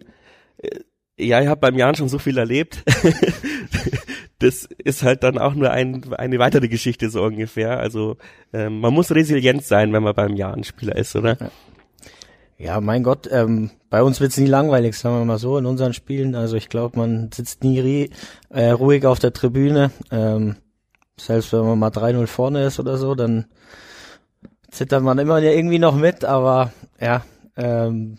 [0.59, 0.81] äh,
[1.17, 2.83] ja, ich habe beim Jahren schon so viel erlebt.
[4.41, 7.79] das ist halt dann auch nur ein, eine weitere Geschichte so ungefähr.
[7.79, 8.17] Also
[8.53, 11.37] ähm, man muss resilient sein, wenn man beim Jahren Spieler ist, oder?
[11.41, 11.51] Ja.
[12.57, 15.93] Ja, mein Gott, ähm, bei uns wird's nie langweilig, sagen wir mal so, in unseren
[15.93, 16.35] Spielen.
[16.35, 18.11] Also ich glaube, man sitzt nie
[18.49, 19.91] äh, ruhig auf der Tribüne.
[20.11, 20.57] Ähm,
[21.19, 23.47] selbst wenn man mal 3-0 vorne ist oder so, dann
[24.71, 27.25] zittert man immer irgendwie noch mit, aber ja,
[27.57, 28.19] ähm,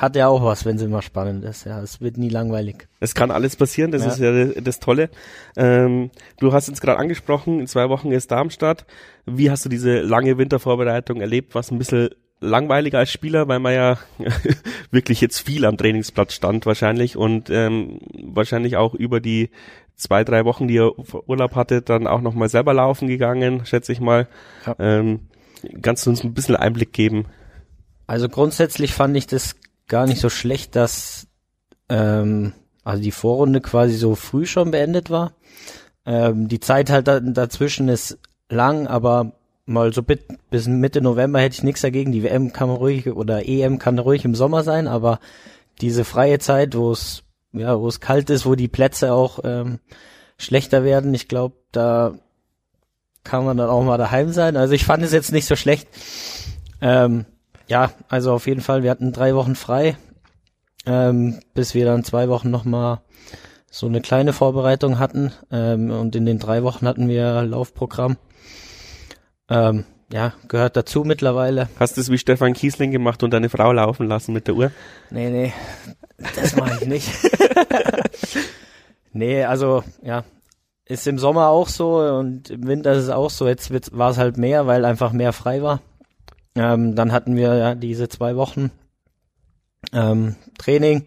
[0.00, 1.64] hat ja auch was, wenn es immer spannend ist.
[1.64, 2.88] Ja, es wird nie langweilig.
[3.00, 4.08] Es kann alles passieren, das ja.
[4.08, 5.10] ist ja das Tolle.
[5.56, 8.86] Ähm, du hast uns gerade angesprochen, in zwei Wochen ist Darmstadt.
[9.26, 11.54] Wie hast du diese lange Wintervorbereitung erlebt?
[11.54, 13.98] Was ein bisschen langweiliger als Spieler, weil man ja
[14.90, 19.50] wirklich jetzt viel am Trainingsplatz stand wahrscheinlich und ähm, wahrscheinlich auch über die
[20.00, 20.92] zwei, drei Wochen, die ihr
[21.26, 24.28] Urlaub hattet, dann auch nochmal selber laufen gegangen, schätze ich mal.
[24.66, 24.74] Ja.
[24.78, 25.28] Ähm,
[25.82, 27.26] kannst du uns ein bisschen Einblick geben?
[28.06, 31.28] Also grundsätzlich fand ich das gar nicht so schlecht, dass
[31.88, 35.32] ähm, also die Vorrunde quasi so früh schon beendet war.
[36.06, 39.32] Ähm, die Zeit halt da, dazwischen ist lang, aber
[39.66, 42.12] mal so bis Mitte November hätte ich nichts dagegen.
[42.12, 45.20] Die WM kann ruhig oder EM kann ruhig im Sommer sein, aber
[45.80, 49.78] diese freie Zeit, wo es ja, wo es kalt ist, wo die Plätze auch ähm,
[50.38, 51.14] schlechter werden.
[51.14, 52.14] Ich glaube, da
[53.24, 54.56] kann man dann auch mal daheim sein.
[54.56, 55.88] Also ich fand es jetzt nicht so schlecht.
[56.80, 57.26] Ähm,
[57.66, 59.96] ja, also auf jeden Fall, wir hatten drei Wochen frei,
[60.86, 63.00] ähm, bis wir dann zwei Wochen nochmal
[63.70, 65.32] so eine kleine Vorbereitung hatten.
[65.50, 68.16] Ähm, und in den drei Wochen hatten wir Laufprogramm.
[69.48, 71.68] Ähm, ja, gehört dazu mittlerweile.
[71.78, 74.72] Hast du es wie Stefan Kiesling gemacht und deine Frau laufen lassen mit der Uhr?
[75.10, 75.52] Nee, nee,
[76.36, 77.10] das mache ich nicht.
[79.12, 80.24] nee, also ja,
[80.84, 83.46] ist im Sommer auch so und im Winter ist es auch so.
[83.46, 85.80] Jetzt war es halt mehr, weil einfach mehr frei war.
[86.56, 88.70] Ähm, dann hatten wir ja diese zwei Wochen
[89.92, 91.06] ähm, Training,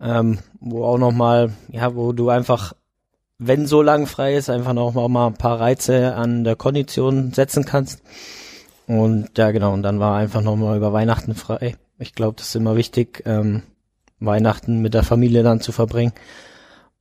[0.00, 2.72] ähm, wo auch noch mal, ja, wo du einfach,
[3.38, 7.64] wenn so lang frei ist, einfach noch mal ein paar Reize an der Kondition setzen
[7.64, 8.02] kannst.
[8.86, 11.76] Und ja, genau, und dann war einfach noch mal über Weihnachten frei.
[11.98, 13.62] ich glaube, das ist immer wichtig, ähm,
[14.20, 16.12] Weihnachten mit der Familie dann zu verbringen.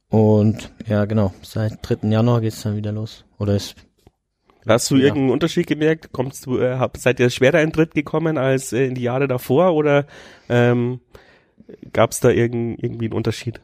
[0.09, 2.09] Und ja, genau, seit 3.
[2.09, 3.25] Januar geht's dann wieder los.
[3.39, 3.75] Oder ist
[4.67, 5.03] Hast du Ja.
[5.05, 6.11] irgendeinen Unterschied gemerkt?
[6.11, 9.27] Kommst du, äh, hab, seid ihr schwerer in Tritt gekommen als äh, in die Jahre
[9.27, 10.05] davor oder
[10.49, 11.01] ähm,
[11.93, 13.61] gab es da irgend, irgendwie einen Unterschied?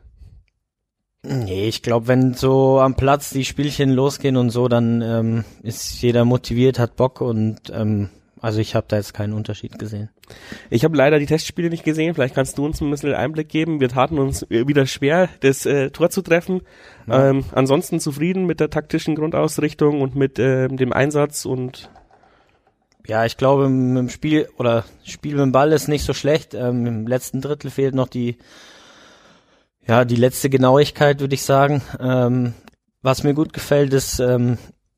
[1.24, 6.02] Nee, ich glaube, wenn so am Platz die Spielchen losgehen und so, dann ähm, ist
[6.02, 8.10] jeder motiviert, hat Bock und ähm,
[8.42, 10.10] also ich habe da jetzt keinen Unterschied gesehen.
[10.72, 12.16] Ich habe leider die Testspiele nicht gesehen.
[12.16, 13.80] Vielleicht kannst du uns ein bisschen Einblick geben.
[13.80, 16.62] Wir taten uns äh, wieder schwer, das äh, Tor zu treffen.
[17.08, 17.30] Ja.
[17.30, 21.90] Ähm, ansonsten zufrieden mit der taktischen Grundausrichtung und mit ähm, dem Einsatz und
[23.08, 26.54] Ja, ich glaube, im im Spiel oder Spiel mit dem Ball ist nicht so schlecht.
[26.56, 28.38] Ähm, Im letzten Drittel fehlt noch die,
[29.88, 31.82] ja, die letzte Genauigkeit, würde ich sagen.
[32.00, 32.54] Ähm,
[33.04, 34.58] was mir gut gefällt, ist ähm,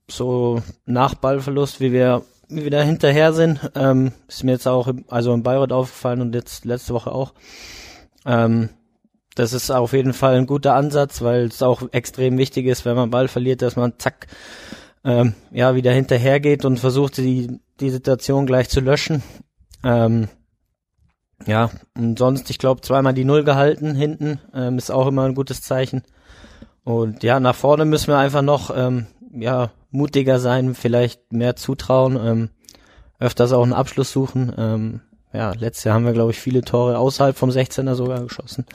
[0.10, 3.71] so nach Ballverlust, wie wir, wir da hinterher sind.
[3.75, 7.34] Ähm, ist mir jetzt auch, im, also in Bayreuth aufgefallen und jetzt letzte Woche auch.
[8.25, 8.69] Ähm,
[9.36, 12.95] das ist auf jeden Fall ein guter Ansatz, weil es auch extrem wichtig ist, wenn
[12.95, 14.27] man Ball verliert, dass man zack
[15.03, 19.23] ähm, ja wieder hinterhergeht und versucht die die Situation gleich zu löschen.
[19.84, 20.29] Ähm,
[21.45, 25.36] ja, und sonst, ich glaube, zweimal die Null gehalten hinten ähm, ist auch immer ein
[25.36, 26.03] gutes Zeichen.
[26.84, 32.17] Und ja, nach vorne müssen wir einfach noch ähm, ja mutiger sein, vielleicht mehr zutrauen,
[32.17, 32.50] ähm,
[33.19, 34.54] öfters auch einen Abschluss suchen.
[34.58, 38.65] Ähm, ja, letztes Jahr haben wir, glaube ich, viele Tore außerhalb vom 16er sogar geschossen.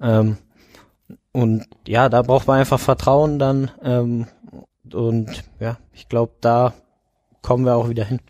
[0.00, 0.38] Ähm,
[1.32, 3.70] und ja, da braucht man einfach Vertrauen dann.
[3.82, 4.26] Ähm,
[4.92, 6.72] und ja, ich glaube, da
[7.42, 8.20] kommen wir auch wieder hin.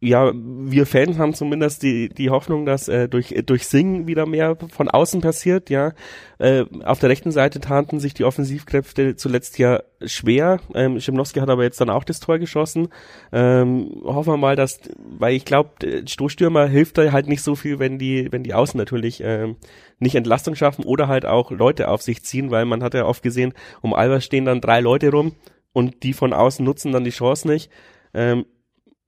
[0.00, 4.56] Ja, wir Fans haben zumindest die, die Hoffnung, dass äh, durch, durch Singen wieder mehr
[4.70, 5.92] von außen passiert, ja.
[6.38, 10.60] Äh, auf der rechten Seite taten sich die Offensivkräfte zuletzt ja schwer.
[10.72, 12.90] Ähm, Schimnowski hat aber jetzt dann auch das Tor geschossen.
[13.32, 15.70] Ähm, hoffen wir mal, dass, weil ich glaube,
[16.06, 19.56] Stoßstürmer hilft da halt nicht so viel, wenn die, wenn die Außen natürlich ähm,
[19.98, 23.24] nicht Entlastung schaffen oder halt auch Leute auf sich ziehen, weil man hat ja oft
[23.24, 25.34] gesehen, um Albers stehen dann drei Leute rum
[25.72, 27.68] und die von außen nutzen dann die Chance nicht.
[28.14, 28.46] Ähm,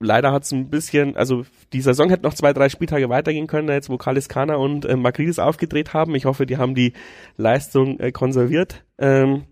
[0.01, 3.69] leider hat es ein bisschen, also die Saison hätte noch zwei, drei Spieltage weitergehen können,
[3.69, 6.15] jetzt wo Kalis Kana und äh, Makridis aufgedreht haben.
[6.15, 6.95] Ich hoffe, die haben die
[7.37, 8.83] Leistung äh, konserviert.
[8.99, 9.45] Ähm,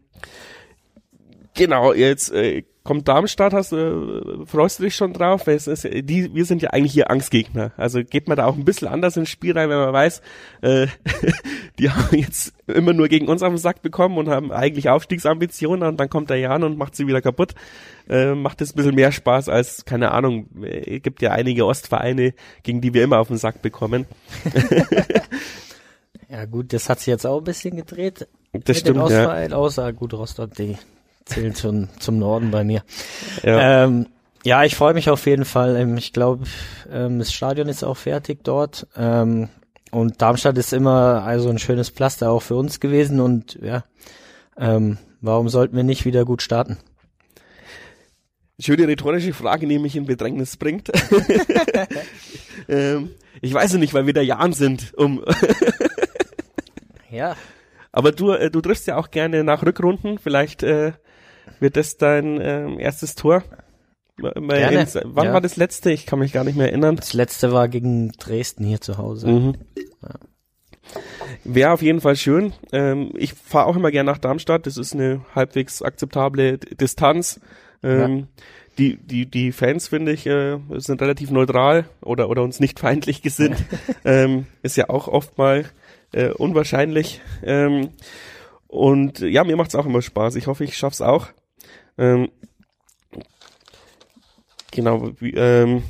[1.54, 3.92] genau, jetzt äh, kommt Darmstadt, hast, äh,
[4.46, 5.46] freust du dich schon drauf?
[5.46, 7.72] Weil es ist, die, wir sind ja eigentlich hier Angstgegner.
[7.76, 10.22] Also geht man da auch ein bisschen anders ins Spiel rein, wenn man weiß,
[10.62, 10.86] äh,
[11.78, 15.86] die haben jetzt immer nur gegen uns auf den Sack bekommen und haben eigentlich Aufstiegsambitionen
[15.86, 17.54] und dann kommt der Jan und macht sie wieder kaputt.
[18.08, 22.32] Äh, macht es ein bisschen mehr Spaß als, keine Ahnung, äh, gibt ja einige Ostvereine,
[22.62, 24.06] gegen die wir immer auf den Sack bekommen.
[26.30, 28.28] Ja gut, das hat sich jetzt auch ein bisschen gedreht.
[28.52, 29.56] Das mit stimmt, den ja.
[29.56, 30.76] Außer gut Rostock, die
[31.28, 32.82] zählen zum, zum Norden bei mir.
[33.42, 33.84] ja.
[33.84, 34.06] Ähm,
[34.44, 35.76] ja, ich freue mich auf jeden Fall.
[35.76, 36.44] Ähm, Ich glaube,
[36.90, 38.86] ähm, das Stadion ist auch fertig dort.
[38.96, 39.48] Ähm,
[39.90, 43.20] und Darmstadt ist immer also ein schönes Pflaster auch für uns gewesen.
[43.20, 43.84] Und ja,
[45.20, 46.78] warum sollten wir nicht wieder gut starten?
[48.60, 50.90] Schöne rhetorische Frage, die mich in Bedrängnis bringt.
[52.68, 53.10] ähm,
[53.40, 54.92] ich weiß es nicht, weil wir der Jan sind.
[54.94, 55.24] Um,
[57.10, 57.36] Ja,
[57.92, 60.18] aber du, äh, du triffst ja auch gerne nach Rückrunden.
[60.18, 60.92] Vielleicht äh,
[61.60, 63.42] wird das dein ähm, erstes Tor.
[64.16, 65.32] Gerne, ins- wann ja.
[65.32, 65.92] war das letzte?
[65.92, 66.96] Ich kann mich gar nicht mehr erinnern.
[66.96, 69.28] das letzte war gegen Dresden hier zu Hause.
[69.28, 69.54] Mhm.
[71.44, 72.52] Wäre auf jeden Fall schön.
[72.72, 74.66] Ähm, ich fahre auch immer gerne nach Darmstadt.
[74.66, 77.40] Das ist eine halbwegs akzeptable Distanz.
[77.82, 78.28] Ähm,
[78.78, 83.22] Die, die, die Fans, finde ich, äh, sind relativ neutral oder, oder uns nicht feindlich
[83.22, 83.62] gesinnt.
[84.04, 85.64] ähm, ist ja auch oft mal
[86.12, 87.20] äh, unwahrscheinlich.
[87.42, 87.90] Ähm,
[88.66, 90.36] und ja, mir macht's auch immer Spaß.
[90.36, 91.28] Ich hoffe, ich schaff's auch.
[91.98, 92.28] Ähm,
[94.70, 95.82] genau, ähm,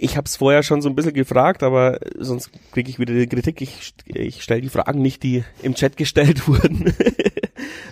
[0.00, 3.26] ich habe es vorher schon so ein bisschen gefragt, aber sonst kriege ich wieder die
[3.26, 3.60] Kritik.
[3.60, 6.94] Ich, ich stelle die Fragen nicht, die im Chat gestellt wurden.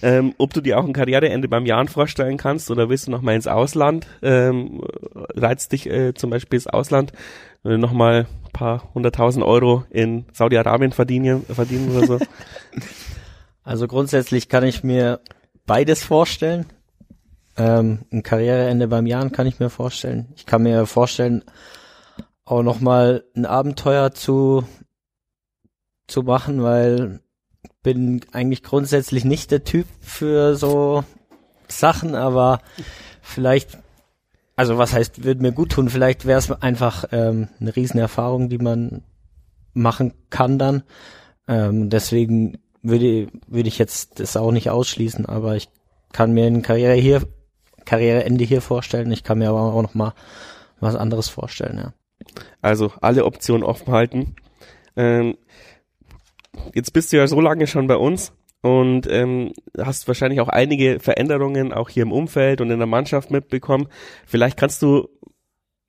[0.03, 3.21] ähm, ob du dir auch ein Karriereende beim Jahren vorstellen kannst oder willst du noch
[3.21, 4.07] mal ins Ausland?
[4.23, 4.81] Ähm,
[5.35, 7.13] reizt dich äh, zum Beispiel das Ausland,
[7.65, 12.19] äh, noch mal ein paar hunderttausend Euro in Saudi-Arabien verdienen, verdienen oder so?
[13.65, 15.21] Also grundsätzlich kann ich mir
[15.69, 16.67] beides vorstellen.
[17.57, 20.33] Ähm, ein Karriereende beim Jahren kann ich mir vorstellen.
[20.35, 21.45] Ich kann mir vorstellen,
[22.45, 24.65] auch nochmal ein Abenteuer zu,
[26.09, 27.21] zu machen, weil
[27.83, 31.05] bin eigentlich grundsätzlich nicht der Typ für so
[31.69, 32.61] Sachen, aber
[33.21, 33.79] vielleicht,
[34.57, 38.59] also was heißt, würde mir gut tun, vielleicht wäre es einfach ähm, eine Riesenerfahrung, die
[38.59, 39.03] man
[39.75, 40.83] machen kann dann.
[41.47, 45.69] Ähm, deswegen würde, würde ich jetzt das auch nicht ausschließen, aber ich
[46.13, 47.23] kann mir eine Karriere hier,
[47.85, 49.11] Karriereende hier vorstellen.
[49.13, 50.15] Ich kann mir aber auch noch mal
[50.81, 51.93] was anderes vorstellen, ja.
[52.61, 54.37] Also alle Optionen offen halten.
[54.97, 55.37] Ähm,
[56.75, 60.99] jetzt bist du ja so lange schon bei uns und ähm, hast wahrscheinlich auch einige
[61.01, 63.89] Veränderungen auch hier im Umfeld und in der Mannschaft mitbekommen.
[64.27, 65.09] Vielleicht kannst du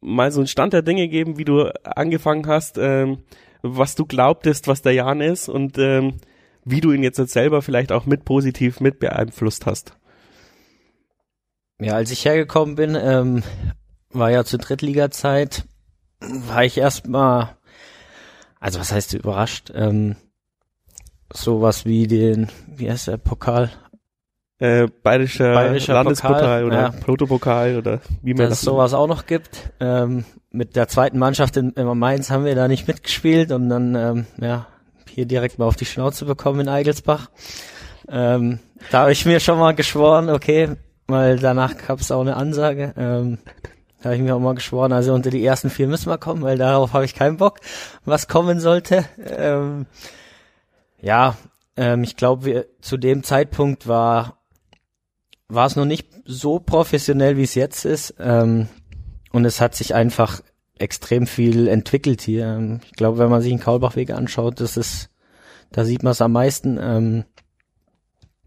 [0.02, 3.20] mal so einen Stand der Dinge geben, wie du angefangen hast, ähm,
[3.62, 6.18] was du glaubtest, was der Jan ist und ähm,
[6.70, 9.94] wie du ihn jetzt selber vielleicht auch mit positiv mit beeinflusst hast.
[11.80, 13.44] Ja, als ich hergekommen bin, ähm,
[14.12, 15.66] war ja zur Drittliga-Zeit,
[16.20, 17.56] war ich erstmal,
[18.60, 20.16] also was heißt überrascht, ähm,
[21.32, 23.72] sowas wie den, wie heißt der Pokal?
[24.58, 26.90] Äh, bayerischer, Bayerischer Landespokal Pokal, oder ja.
[26.90, 29.72] Protopokal oder wie man Dass es das sowas auch noch gibt.
[29.80, 33.96] Ähm, mit der zweiten Mannschaft in, in Mainz haben wir da nicht mitgespielt und dann,
[33.96, 34.68] ähm, ja,
[35.10, 37.30] hier direkt mal auf die Schnauze bekommen in Eigelsbach.
[38.08, 38.60] Ähm,
[38.92, 40.76] da habe ich mir schon mal geschworen, okay,
[41.08, 42.94] weil danach gab es auch eine Ansage.
[42.98, 43.40] Ähm,
[44.00, 46.42] da habe ich mir auch mal geschworen, also unter die ersten vier müssen wir kommen,
[46.42, 47.60] weil darauf habe ich keinen Bock,
[48.06, 49.06] was kommen sollte.
[49.26, 49.86] Ähm,
[51.02, 51.36] ja,
[51.76, 54.40] ähm, ich glaube, zu dem Zeitpunkt war
[55.50, 58.14] war es noch nicht so professionell, wie es jetzt ist.
[58.20, 58.70] Ähm,
[59.32, 60.42] und es hat sich einfach
[60.80, 62.46] extrem viel entwickelt hier.
[62.46, 65.10] Ähm, ich glaube, wenn man sich den Kaulbachweg anschaut, das ist,
[65.72, 66.78] da sieht man es am meisten.
[66.82, 67.26] Ähm,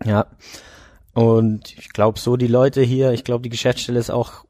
[0.05, 0.27] ja.
[1.15, 4.45] Und ich glaube, so die Leute hier, ich glaube, die Geschäftsstelle ist auch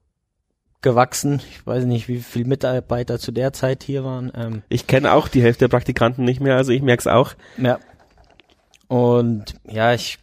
[0.81, 1.41] gewachsen.
[1.51, 4.33] Ich weiß nicht, wie viele Mitarbeiter zu der Zeit hier waren.
[4.35, 7.35] Ähm, Ich kenne auch die Hälfte der Praktikanten nicht mehr, also ich merk's auch.
[7.59, 7.79] ja.
[8.89, 10.19] Und ja, ich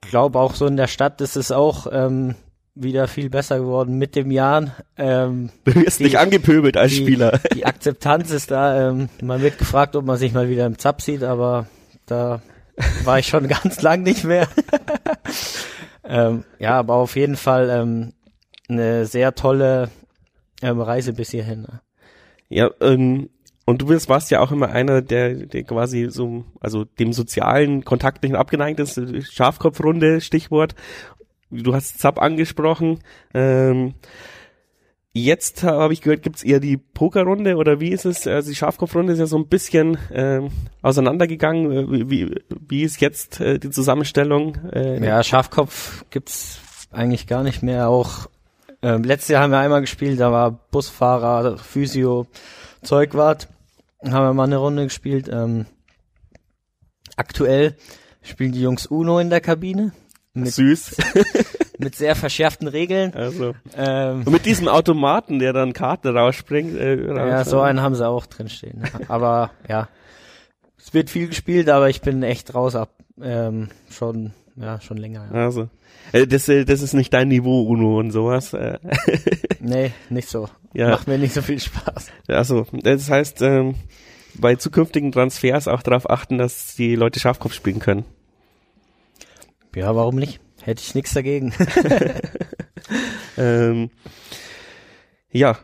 [0.00, 2.34] glaube auch so in der Stadt ist es auch ähm,
[2.74, 4.72] wieder viel besser geworden mit dem Jahren.
[4.96, 7.38] Ähm, Du wirst Die- nicht angepöbelt als die, Spieler.
[7.54, 8.88] Die Akzeptanz ist da.
[8.90, 11.66] Ähm, man wird gefragt, ob man sich mal wieder im Zap sieht, aber
[12.06, 12.40] da
[13.04, 14.48] war ich schon ganz lang nicht mehr.
[16.04, 18.12] ähm, ja, aber auf jeden Fall ähm,
[18.68, 19.90] eine sehr tolle
[20.62, 21.62] ähm, Reise bis hierhin.
[21.62, 21.80] ne?
[22.48, 23.28] Ja, ähm,
[23.64, 27.84] und du bist, warst ja auch immer einer, der, der quasi so, also dem sozialen
[27.84, 29.00] Kontakt nicht abgeneigt ist.
[29.32, 30.74] Schafkopfrunde, Stichwort.
[31.52, 33.00] Du hast Zap angesprochen.
[33.34, 33.94] Ähm,
[35.12, 38.26] jetzt habe ich gehört, gibt's eher die Pokerrunde oder wie ist es?
[38.26, 40.48] Also die Schafkopfrunde ist ja so ein bisschen ähm,
[40.80, 41.70] auseinandergegangen.
[41.70, 42.34] Äh, Wie, wie,
[42.68, 44.56] wie ist jetzt äh, die Zusammenstellung?
[44.72, 46.60] Äh, Ja, Schafkopf gibt's
[46.90, 47.88] eigentlich gar nicht mehr.
[47.88, 48.28] Auch
[48.82, 52.26] ähm, letztes Jahr haben wir einmal gespielt, da war Busfahrer, Physio,
[52.82, 53.48] Zeugwart.
[54.02, 55.28] Haben wir mal eine Runde gespielt.
[55.32, 55.66] Ähm,
[57.16, 57.76] aktuell
[58.22, 59.92] spielen die Jungs Uno in der Kabine
[60.34, 60.96] mit, Süß.
[61.82, 63.12] mit sehr verschärften Regeln.
[63.14, 66.76] Also Ähm, und mit diesem Automaten, der dann Karten rausspringt.
[66.78, 68.84] Äh, ja, so einen haben sie auch drinstehen.
[69.08, 69.88] Aber ja,
[70.78, 72.90] es wird viel gespielt, aber ich bin echt raus ab.
[73.20, 75.28] Ähm, schon, ja, schon länger.
[75.32, 75.44] Ja.
[75.44, 75.68] Also,
[76.12, 78.52] äh, das, äh, das ist nicht dein Niveau, Uno und sowas.
[78.52, 78.78] Äh,
[79.60, 80.48] Nee, nicht so.
[80.74, 80.88] Ja.
[80.90, 82.08] Macht mir nicht so viel Spaß.
[82.26, 83.76] also, das heißt, ähm,
[84.34, 88.04] bei zukünftigen Transfers auch darauf achten, dass die Leute Schafkopf spielen können.
[89.76, 90.40] Ja, warum nicht?
[90.64, 91.52] Hätte ich nichts dagegen.
[93.36, 93.90] Ähm,
[95.30, 95.58] ja,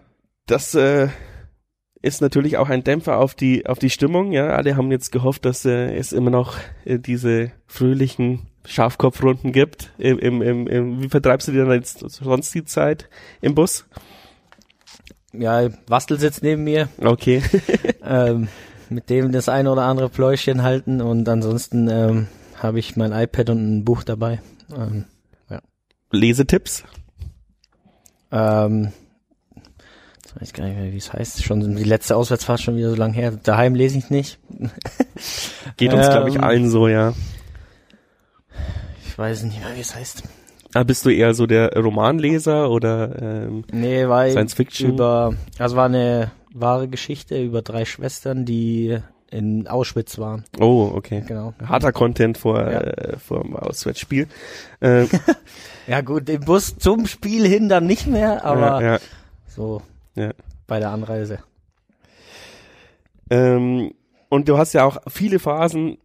[0.46, 1.08] das äh,
[2.00, 4.32] ist natürlich auch ein Dämpfer auf die auf die Stimmung.
[4.32, 9.92] Ja, alle haben jetzt gehofft, dass äh, es immer noch äh, diese fröhlichen Schafkopfrunden gibt.
[9.98, 13.08] Im, im, im, im, wie vertreibst du dir denn jetzt sonst die Zeit
[13.40, 13.86] im Bus?
[15.32, 17.42] ja, Wastel sitzt neben mir, Okay.
[18.04, 18.48] ähm,
[18.88, 23.50] mit dem das eine oder andere Pläuschen halten und ansonsten ähm, habe ich mein iPad
[23.50, 24.40] und ein Buch dabei.
[24.74, 25.04] Ähm,
[26.10, 26.84] Lesetipps.
[28.32, 28.92] ähm,
[30.16, 31.42] jetzt weiß ich gar nicht mehr, wie es heißt.
[31.44, 33.32] Schon die letzte Auswärtsfahrt schon wieder so lange her.
[33.32, 34.38] Daheim lese ich nicht.
[35.76, 37.12] Geht uns, glaube ich, Ähm, allen so, ja.
[39.06, 40.22] Ich weiß nicht mehr, wie es heißt.
[40.74, 44.90] Ah, bist du eher so der Romanleser oder ähm, Nee, Science Fiction?
[44.90, 48.98] über, also war eine wahre Geschichte über drei Schwestern, die
[49.30, 50.44] in Auschwitz waren.
[50.58, 51.22] oh, okay.
[51.26, 51.52] Genau.
[51.64, 52.80] Harter Content vor, Ja.
[52.80, 54.26] äh, vor dem Auswärtsspiel.
[54.80, 55.08] Ähm,
[55.88, 58.98] Ja gut, im Bus zum Spiel hin dann nicht mehr, aber ja, ja.
[59.48, 59.82] so
[60.68, 61.40] bei der Anreise.
[63.30, 63.92] Ähm,
[64.28, 65.98] und du hast ja auch viele Phasen,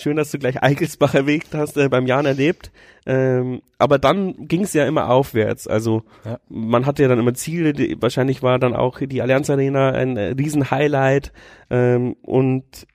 [0.00, 2.70] schön, dass du gleich Eigelsbach erwähnt hast, äh, beim Jan erlebt.
[3.06, 5.66] Ähm, aber dann ging es ja immer aufwärts.
[5.66, 6.38] Also Ja.
[6.48, 7.72] man hatte ja dann immer Ziele.
[7.72, 11.32] Die, wahrscheinlich war dann auch die Allianz Arena ein äh, Riesen-Highlight.
[11.70, 12.86] Ähm, und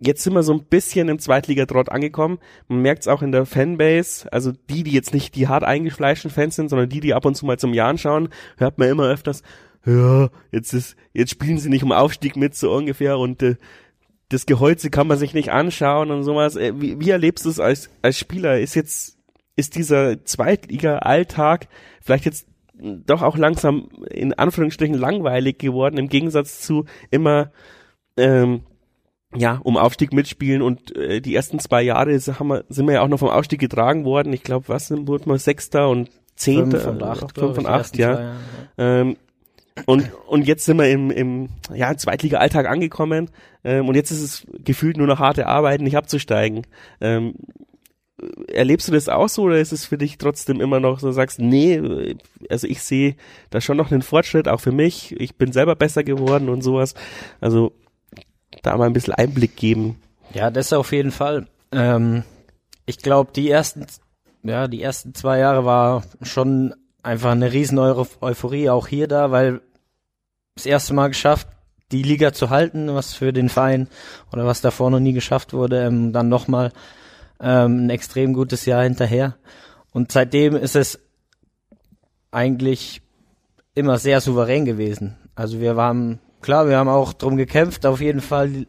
[0.00, 2.38] jetzt sind wir so ein bisschen im Zweitligatrott angekommen.
[2.68, 4.30] Man merkt es auch in der Fanbase.
[4.32, 7.36] Also die, die jetzt nicht die hart eingefleischten Fans sind, sondern die, die ab und
[7.36, 9.42] zu mal zum Jan schauen, hört man immer öfters,
[9.86, 13.56] ja, jetzt ist, jetzt spielen sie nicht um Aufstieg mit, so ungefähr, und äh,
[14.28, 16.56] das Geholze kann man sich nicht anschauen und sowas.
[16.56, 18.58] Äh, Wie, wie erlebst du es als, als Spieler?
[18.58, 19.18] Ist jetzt,
[19.56, 21.68] ist dieser Zweitliga-Alltag
[22.00, 27.52] vielleicht jetzt doch auch langsam in Anführungsstrichen langweilig geworden, im Gegensatz zu immer
[28.16, 28.62] ähm,
[29.36, 33.02] ja, um Aufstieg mitspielen und äh, die ersten zwei Jahre haben wir, sind wir ja
[33.02, 34.32] auch noch vom Aufstieg getragen worden.
[34.32, 36.80] Ich glaube, was wurden wir Sechster und Zehnter?
[36.80, 38.10] Fünf und acht, fünf und acht, ja.
[38.10, 38.36] Jahre,
[38.78, 39.16] Ähm,
[39.86, 43.30] und, und jetzt sind wir im, im ja, Zweitliga-Alltag angekommen
[43.64, 46.66] ähm, und jetzt ist es gefühlt nur noch harte Arbeit, nicht abzusteigen.
[47.00, 47.34] Ähm,
[48.48, 51.40] erlebst du das auch so oder ist es für dich trotzdem immer noch so, sagst,
[51.40, 52.16] nee,
[52.48, 53.16] also ich sehe
[53.50, 56.94] da schon noch einen Fortschritt, auch für mich, ich bin selber besser geworden und sowas.
[57.40, 57.72] Also
[58.62, 60.00] da mal ein bisschen Einblick geben.
[60.32, 61.46] Ja, das auf jeden Fall.
[61.72, 62.22] Ähm,
[62.86, 63.86] ich glaube, die ersten,
[64.42, 66.74] ja, die ersten zwei Jahre war schon
[67.04, 69.60] einfach eine riesen Euphorie auch hier da, weil
[70.54, 71.48] das erste Mal geschafft,
[71.92, 73.88] die Liga zu halten, was für den Verein
[74.32, 76.72] oder was davor noch nie geschafft wurde, ähm, dann nochmal
[77.40, 79.36] ähm, ein extrem gutes Jahr hinterher.
[79.92, 80.98] Und seitdem ist es
[82.30, 83.02] eigentlich
[83.74, 85.16] immer sehr souverän gewesen.
[85.34, 88.66] Also wir waren, klar, wir haben auch drum gekämpft, auf jeden Fall.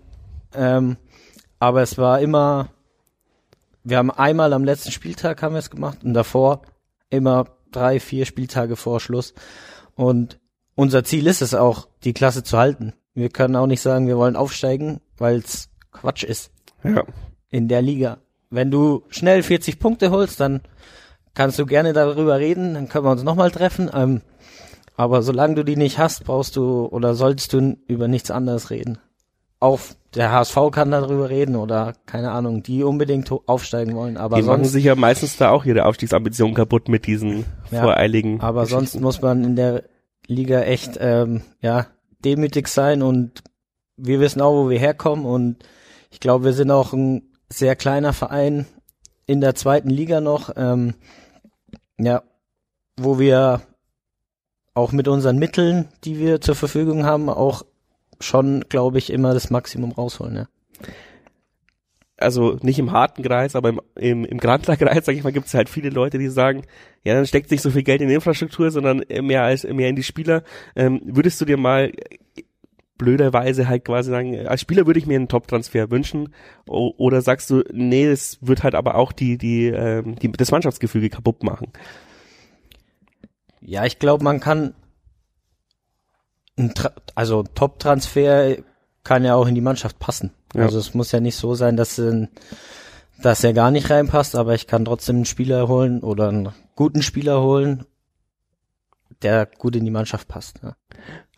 [0.54, 0.98] Ähm,
[1.60, 2.69] aber es war immer,
[3.84, 6.62] wir haben einmal am letzten Spieltag haben wir es gemacht und davor
[7.10, 9.33] immer drei, vier Spieltage vor Schluss.
[9.95, 10.39] Und
[10.75, 12.93] unser Ziel ist es auch, die Klasse zu halten.
[13.13, 16.51] Wir können auch nicht sagen, wir wollen aufsteigen, weil es Quatsch ist.
[16.83, 17.03] Ja.
[17.49, 18.17] In der Liga.
[18.49, 20.61] Wenn du schnell 40 Punkte holst, dann
[21.33, 23.89] kannst du gerne darüber reden, dann können wir uns nochmal treffen.
[23.93, 24.21] Ähm,
[24.97, 28.97] aber solange du die nicht hast, brauchst du oder solltest du über nichts anderes reden.
[29.59, 29.79] Auch
[30.13, 34.17] der HSV kann darüber reden oder keine Ahnung, die unbedingt aufsteigen wollen.
[34.17, 37.81] Aber die sonst, machen sich ja meistens da auch ihre Aufstiegsambitionen kaputt mit diesen Ja,
[37.81, 38.41] voreiligen.
[38.41, 39.83] aber sonst muss man in der
[40.27, 41.87] Liga echt ähm, ja
[42.23, 43.43] demütig sein und
[43.97, 45.57] wir wissen auch, wo wir herkommen und
[46.11, 48.65] ich glaube, wir sind auch ein sehr kleiner Verein
[49.25, 50.95] in der zweiten Liga noch, ähm,
[51.99, 52.23] ja,
[52.97, 53.61] wo wir
[54.73, 57.63] auch mit unseren Mitteln, die wir zur Verfügung haben, auch
[58.19, 60.36] schon, glaube ich, immer das Maximum rausholen.
[60.36, 60.47] Ja.
[62.17, 65.54] also nicht im harten Kreis, aber im, im, im Grandler-Kreis, sag ich mal, gibt es
[65.54, 66.63] halt viele Leute, die sagen,
[67.04, 69.95] ja, dann steckt nicht so viel Geld in die Infrastruktur, sondern mehr als mehr in
[69.95, 70.43] die Spieler.
[70.75, 71.91] Ähm, würdest du dir mal
[72.97, 76.34] blöderweise halt quasi sagen, als Spieler würde ich mir einen Top-Transfer wünschen,
[76.65, 81.10] oder sagst du, nee, es wird halt aber auch die, die, ähm, die das Mannschaftsgefüge
[81.10, 81.73] kaputt machen.
[83.60, 84.73] Ja, ich glaube, man kann
[86.57, 88.57] ein Tra also Top-Transfer
[89.03, 90.31] kann ja auch in die Mannschaft passen.
[90.53, 90.63] Ja.
[90.63, 92.27] Also es muss ja nicht so sein, dass, äh,
[93.21, 97.01] dass er gar nicht reinpasst, aber ich kann trotzdem einen Spieler holen oder einen guten
[97.01, 97.85] Spieler holen,
[99.21, 100.59] der gut in die Mannschaft passt.
[100.63, 100.75] Ja.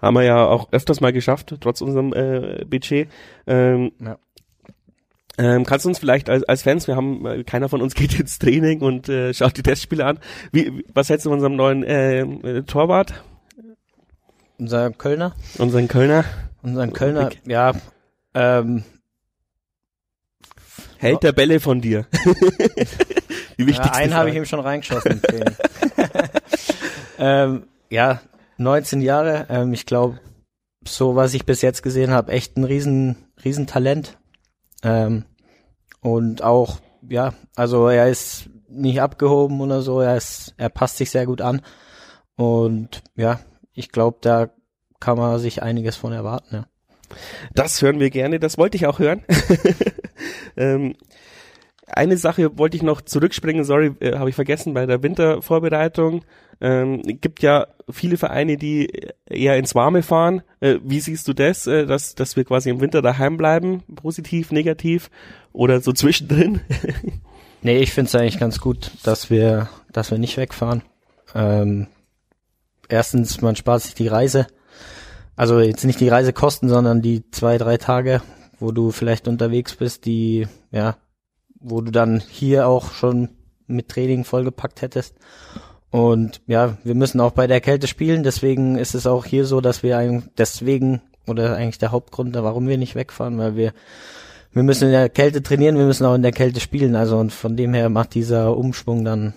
[0.02, 3.10] Haben wir ja auch öfters mal geschafft, trotz unserem äh, Budget.
[3.48, 4.18] Ähm, Ja.
[5.38, 8.20] ähm, kannst du uns vielleicht als, als Fans, wir haben, äh, keiner von uns geht
[8.20, 10.20] ins Training und äh, schaut die Testspiele an.
[10.52, 13.24] Wie, was hältst du von unserem neuen äh, äh, Torwart,
[14.60, 16.26] Unser Kölner, unseren Kölner?
[16.64, 17.74] unseren Kölner, ja,
[18.34, 18.84] ähm,
[20.98, 22.08] Hält der Bälle von dir?
[23.58, 25.22] die ja wichtigste einen habe ich ihm schon reingeschossen
[27.20, 28.22] ähm, ja,
[28.58, 30.20] 19 Jahre, ähm, ich glaube,
[30.88, 34.18] so was ich bis jetzt gesehen habe, echt ein riesen, riesen Talent.
[34.84, 35.26] Ähm,
[36.02, 41.12] und auch, ja, also er ist nicht abgehoben oder so, er ist, er passt sich
[41.12, 41.62] sehr gut an.
[42.36, 43.40] Und ja,
[43.78, 44.50] ich glaube, da
[45.00, 46.66] kann man sich einiges von erwarten, ja.
[47.54, 49.24] Das hören wir gerne, das wollte ich auch hören.
[50.58, 50.96] ähm,
[51.88, 56.26] eine Sache wollte ich noch zurückspringen, sorry, äh, habe ich vergessen bei der Wintervorbereitung.
[56.60, 58.90] Ähm, gibt ja viele Vereine, die
[59.26, 60.42] eher ins Warme fahren.
[60.60, 63.84] Äh, wie siehst du das, äh, dass, dass wir quasi im Winter daheim bleiben?
[63.96, 65.10] Positiv, negativ
[65.54, 66.62] oder so zwischendrin?
[67.62, 70.84] Nee, ich finde es eigentlich ganz gut, dass wir, dass wir nicht wegfahren.
[71.34, 71.88] Ähm,
[72.90, 74.48] erstens, man spart sich die Reise.
[75.36, 78.22] Also jetzt nicht die Reisekosten, sondern die zwei, drei Tage,
[78.60, 80.98] wo du vielleicht unterwegs bist, die, ja,
[81.60, 83.30] wo du dann hier auch schon
[83.68, 85.16] mit Training vollgepackt hättest.
[85.92, 89.62] Und ja, wir müssen auch bei der Kälte spielen, deswegen ist es auch hier so,
[89.62, 93.74] dass wir eigentlich deswegen, oder eigentlich der Hauptgrund, warum wir nicht wegfahren, weil wir
[94.58, 96.96] wir müssen in der Kälte trainieren, wir müssen auch in der Kälte spielen.
[96.96, 99.36] Also und von dem her macht dieser Umschwung dann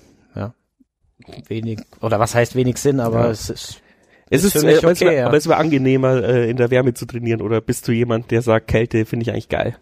[1.48, 3.30] wenig oder was heißt wenig Sinn, aber Ja.
[3.30, 3.80] es ist
[4.30, 5.26] Es Ist ist, äh, aber es okay, wär, ja.
[5.26, 8.42] aber es wäre angenehmer, äh, in der Wärme zu trainieren oder bist du jemand, der
[8.42, 9.76] sagt, Kälte finde ich eigentlich geil?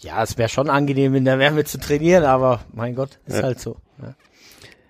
[0.00, 3.42] ja, es wäre schon angenehm in der Wärme zu trainieren, aber mein Gott, ist Ja.
[3.44, 3.76] halt so.
[4.00, 4.14] Ja.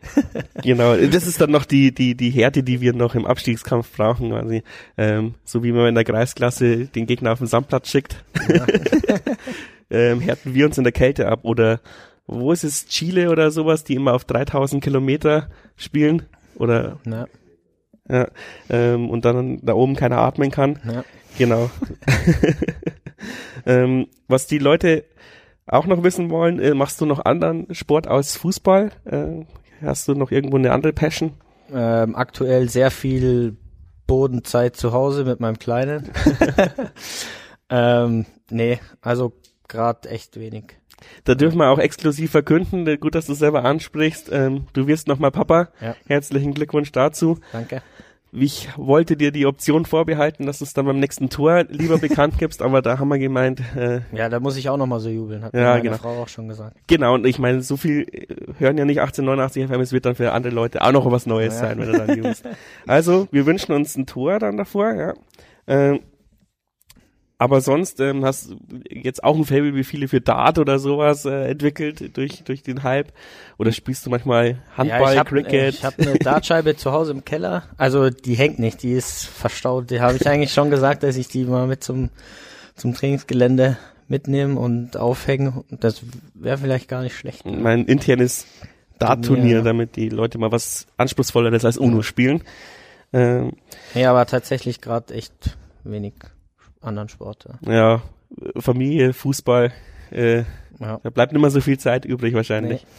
[0.63, 4.31] Genau, das ist dann noch die, die, die Härte, die wir noch im Abstiegskampf brauchen,
[4.31, 4.63] quasi.
[4.99, 8.17] Ähm, so wie man in der Kreisklasse den Gegner auf den Sandplatz schickt,
[9.91, 11.41] ähm, härten wir uns in der Kälte ab.
[11.45, 11.81] Oder
[12.27, 16.23] wo ist es, Chile oder sowas, die immer auf 3000 Kilometer spielen?
[16.57, 17.27] Oder Ja,
[18.09, 18.29] ja,
[18.69, 20.81] ähm, und dann da oben keiner atmen kann.
[20.85, 21.05] ja.
[21.39, 21.71] Genau.
[23.67, 25.05] ähm, was die Leute
[25.67, 28.91] auch noch wissen wollen, äh, machst du noch anderen Sport aus Fußball?
[29.05, 29.45] Äh,
[29.81, 31.33] hast du noch irgendwo eine andere Passion?
[31.73, 33.57] Ähm, aktuell sehr viel
[34.07, 36.11] Bodenzeit zu Hause mit meinem Kleinen.
[37.71, 39.33] ähm, nee, also
[39.69, 40.65] gerade echt wenig.
[41.25, 44.29] Da dürfen wir auch exklusiv verkünden, gut, dass du es selber ansprichst.
[44.33, 45.69] Ähm, du wirst nochmal Papa.
[45.81, 45.97] Ja.
[46.07, 47.39] Herzlichen Glückwunsch dazu.
[47.53, 47.83] Danke.
[48.35, 52.39] Ich wollte dir die Option vorbehalten, dass du es dann beim nächsten Tor lieber bekannt
[52.39, 55.45] gibst, aber da haben wir gemeint, äh, Ja, da muss ich auch nochmal so jubeln,
[55.45, 55.97] hat Ja, meine genau.
[55.99, 56.75] Frau auch schon gesagt.
[56.87, 58.27] genau, und ich meine, so viel äh,
[58.59, 61.55] hören ja nicht 1889 FM, es wird dann für andere Leute auch noch was Neues
[61.55, 61.61] Ja.
[61.69, 62.43] sein, wenn du dann jubelst.
[62.87, 65.13] Also, wir wünschen uns ein Tor dann davor, ja.
[65.67, 66.01] Ähm,
[67.43, 68.57] aber sonst ähm, hast du
[68.91, 72.83] jetzt auch ein Fable wie viele für Dart oder sowas äh, entwickelt durch durch den
[72.83, 73.13] Hype
[73.59, 75.53] oder spielst du manchmal Handball, ja, ich hab, Cricket?
[75.53, 77.65] äh, Ich habe eine Dartscheibe zu Hause im Keller.
[77.77, 79.91] Also die hängt nicht, die ist verstaut.
[79.91, 82.11] Die habe ich eigentlich schon gesagt, dass ich die mal mit zum
[82.75, 83.77] zum Trainingsgelände
[84.09, 85.65] mitnehmen und aufhängen.
[85.71, 86.03] Das
[86.35, 87.45] wäre vielleicht gar nicht schlecht.
[87.45, 88.47] mein internes
[88.99, 89.63] Dart-Turnier, Ja.
[89.63, 92.43] damit die Leute mal was anspruchsvolleres als UNO spielen.
[93.13, 93.53] Ähm,
[93.95, 96.15] Nee, aber tatsächlich gerade echt wenig
[96.83, 97.47] anderen Sport.
[97.67, 98.03] Ja.
[98.59, 99.73] Familie, Fußball,
[100.11, 100.39] äh,
[100.81, 100.99] Ja.
[101.03, 102.85] da bleibt nicht mehr so viel Zeit übrig wahrscheinlich.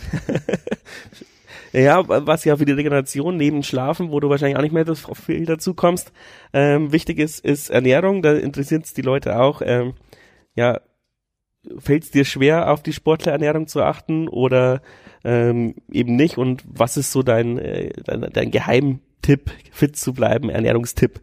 [1.76, 5.08] Ja, was ja für die Regeneration neben Schlafen, wo du wahrscheinlich auch nicht mehr das-
[5.26, 6.12] viel dazu kommst,
[6.54, 8.22] ähm, wichtig ist, ist Ernährung.
[8.22, 9.64] Da interessiert es die Leute auch.
[9.66, 9.96] Ähm,
[10.54, 10.82] ja,
[11.80, 14.84] fällt es dir schwer, auf die Sportlerernährung zu achten oder
[15.24, 16.38] ähm, eben nicht?
[16.38, 21.22] Und was ist so dein, äh, dein, dein Geheimtipp, fit zu bleiben, Ernährungstipp?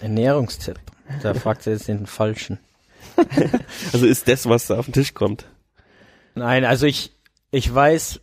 [0.00, 0.80] Ernährungstipp.
[1.22, 2.58] Da fragt ihr jetzt den falschen.
[3.92, 5.46] Also ist das, was da auf den Tisch kommt.
[6.34, 7.12] Nein, also ich,
[7.50, 8.20] ich weiß,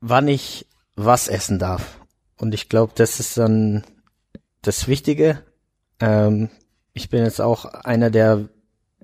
[0.00, 0.66] wann ich
[0.96, 2.00] was essen darf.
[2.36, 3.84] Und ich glaube, das ist dann
[4.62, 5.42] das Wichtige.
[6.00, 6.50] Ähm,
[6.92, 8.48] ich bin jetzt auch einer, der,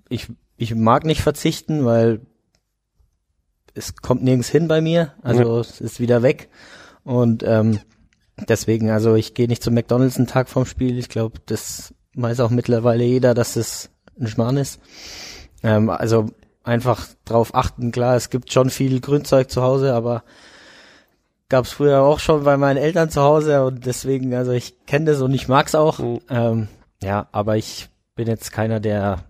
[0.09, 2.21] ich, ich mag nicht verzichten, weil
[3.75, 5.15] es kommt nirgends hin bei mir.
[5.23, 6.49] Also es ist wieder weg.
[7.05, 7.81] Und ähm,
[8.49, 10.99] deswegen, also ich gehe nicht zum McDonalds einen Tag vorm Spiel.
[10.99, 14.81] Ich glaube, das weiß auch mittlerweile jeder, dass es ein Schmarrn ist.
[15.63, 16.31] Ähm, also
[16.63, 17.93] einfach drauf achten.
[17.93, 20.25] Klar, es gibt schon viel Grünzeug zu Hause, aber
[21.49, 25.21] gab's früher auch schon bei meinen Eltern zu Hause und deswegen, also ich kenne das
[25.21, 25.99] und ich mag's auch.
[25.99, 26.21] Mhm.
[26.31, 26.69] Ähm,
[27.03, 29.25] ja, aber ich bin jetzt keiner, der,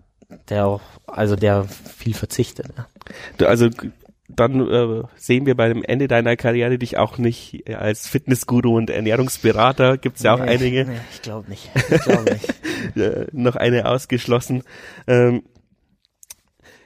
[0.49, 2.67] der auch, also der viel verzichtet.
[2.77, 2.85] Ja.
[3.37, 3.69] Du, also
[4.35, 9.97] dann äh, sehen wir beim Ende deiner Karriere dich auch nicht als Fitnessguru und Ernährungsberater.
[9.97, 10.85] Gibt's ja auch Nee, einige.
[10.85, 11.69] Nee, ich glaube nicht.
[11.75, 12.95] Ich glaube nicht.
[12.97, 14.63] äh, noch eine ausgeschlossen.
[15.07, 15.43] Ähm,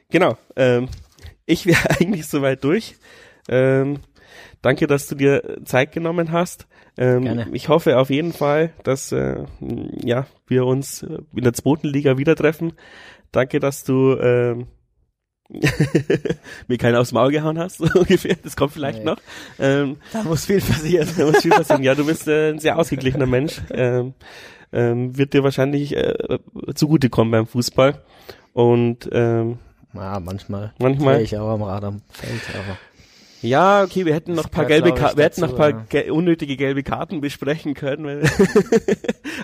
[0.09, 0.37] genau.
[0.55, 0.89] Ähm,
[1.45, 2.95] ich wäre eigentlich soweit durch.
[3.47, 3.99] Ähm,
[4.61, 6.67] danke, dass du dir Zeit genommen hast.
[6.97, 7.47] Ähm, Gerne.
[7.51, 9.43] ich hoffe auf jeden Fall, dass äh,
[10.01, 12.73] ja wir uns äh, in der zweiten Liga wieder treffen.
[13.31, 14.67] Danke, dass du ähm,
[16.67, 18.35] mir keinen aufs Maul gehauen hast, so ungefähr.
[18.43, 19.05] Das kommt vielleicht Nee.
[19.05, 19.17] noch.
[19.59, 21.07] Ähm, Da muss viel passieren.
[21.17, 21.83] da muss viel passieren.
[21.83, 23.61] Ja, du bist äh, ein sehr ausgeglichener Mensch.
[23.71, 24.13] Ähm,
[24.73, 26.39] ähm, wird dir wahrscheinlich äh,
[26.73, 28.01] zugutekommen beim Fußball.
[28.53, 29.59] Und ähm,
[29.93, 30.73] Ja, manchmal.
[30.79, 31.21] Manchmal.
[31.21, 32.77] Ich auch am Rad am Feld, aber.
[33.41, 35.55] ja, okay, wir hätten noch ein paar gelbe glaub ich, Ka wir hätten noch ein
[35.55, 38.27] paar dazu, ge unnötige gelbe Karten besprechen können.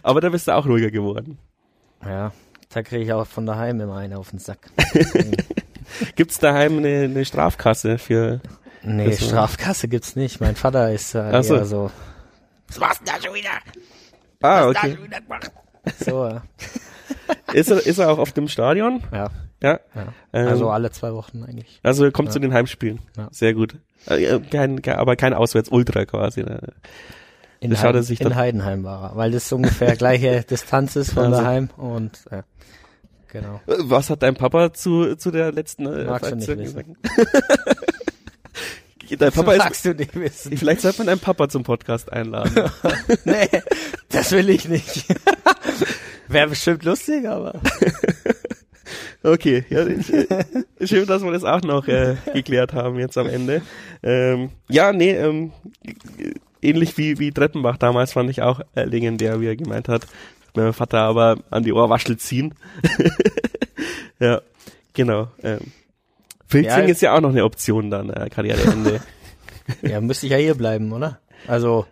[0.04, 1.38] Aber da bist du auch ruhiger geworden.
[2.04, 2.32] Ja,
[2.74, 4.72] da kriege ich auch von daheim immer einen auf den Sack.
[6.16, 8.42] Gibt's daheim eine, eine Strafkasse für
[8.84, 10.40] nee, Das war- Strafkasse gibt's nicht.
[10.42, 11.56] Mein Vater ist äh, Ach so.
[11.56, 11.92] eher so.
[12.68, 13.50] Was machst du da schon wieder?
[14.42, 14.90] Ah, Was okay.
[14.90, 15.52] da schon wieder gemacht?
[16.00, 16.42] So, ja.
[17.54, 19.04] Ist er, ist er auch auf dem Stadion?
[19.12, 19.30] ja,
[19.62, 19.80] Ja.
[19.94, 20.14] ja.
[20.32, 21.80] Ähm, Also alle zwei Wochen eigentlich.
[21.84, 22.34] Also er kommt Ja.
[22.34, 23.00] zu den Heimspielen.
[23.18, 23.28] Ja.
[23.32, 23.76] Sehr gut.
[24.06, 26.44] Äh, Kein, kein, aber kein Auswärts-Ultra quasi.
[26.44, 26.62] Ne?
[27.60, 31.26] In, Heiden, sich in dann- Heidenheim war er, weil das ungefähr gleiche Distanz ist von
[31.26, 31.42] Also.
[31.42, 32.44] daheim und äh,
[33.32, 33.62] genau.
[33.66, 36.90] Was hat dein Papa zu, zu der letzten äh, Magst du nicht gesagt?
[39.18, 40.56] Dein Papa ist, magst du nicht wissen.
[40.56, 42.72] vielleicht sollte man deinen Papa zum Podcast einladen.
[43.26, 43.50] nee,
[44.10, 45.06] das will ich nicht.
[46.30, 47.60] Wäre bestimmt lustig, aber.
[49.24, 50.46] Okay, ja, ich, äh,
[50.86, 53.62] schön, dass wir das auch noch äh, geklärt haben jetzt am Ende.
[54.02, 55.52] Ähm, ja, nee, ähm,
[56.62, 60.08] ähnlich wie, wie Treppenbach damals fand ich auch äh, legendär, wie er gemeint hat,
[60.56, 62.54] mein Vater aber an die Ohrwaschel ziehen.
[64.20, 64.42] ja,
[64.94, 65.28] genau.
[65.44, 65.60] Ähm,
[66.48, 69.02] Filzing Ja, ist ja auch noch eine Option dann, äh, Karriereende.
[69.84, 71.20] Ja, müsste ich ja hier bleiben, oder?
[71.48, 71.86] Also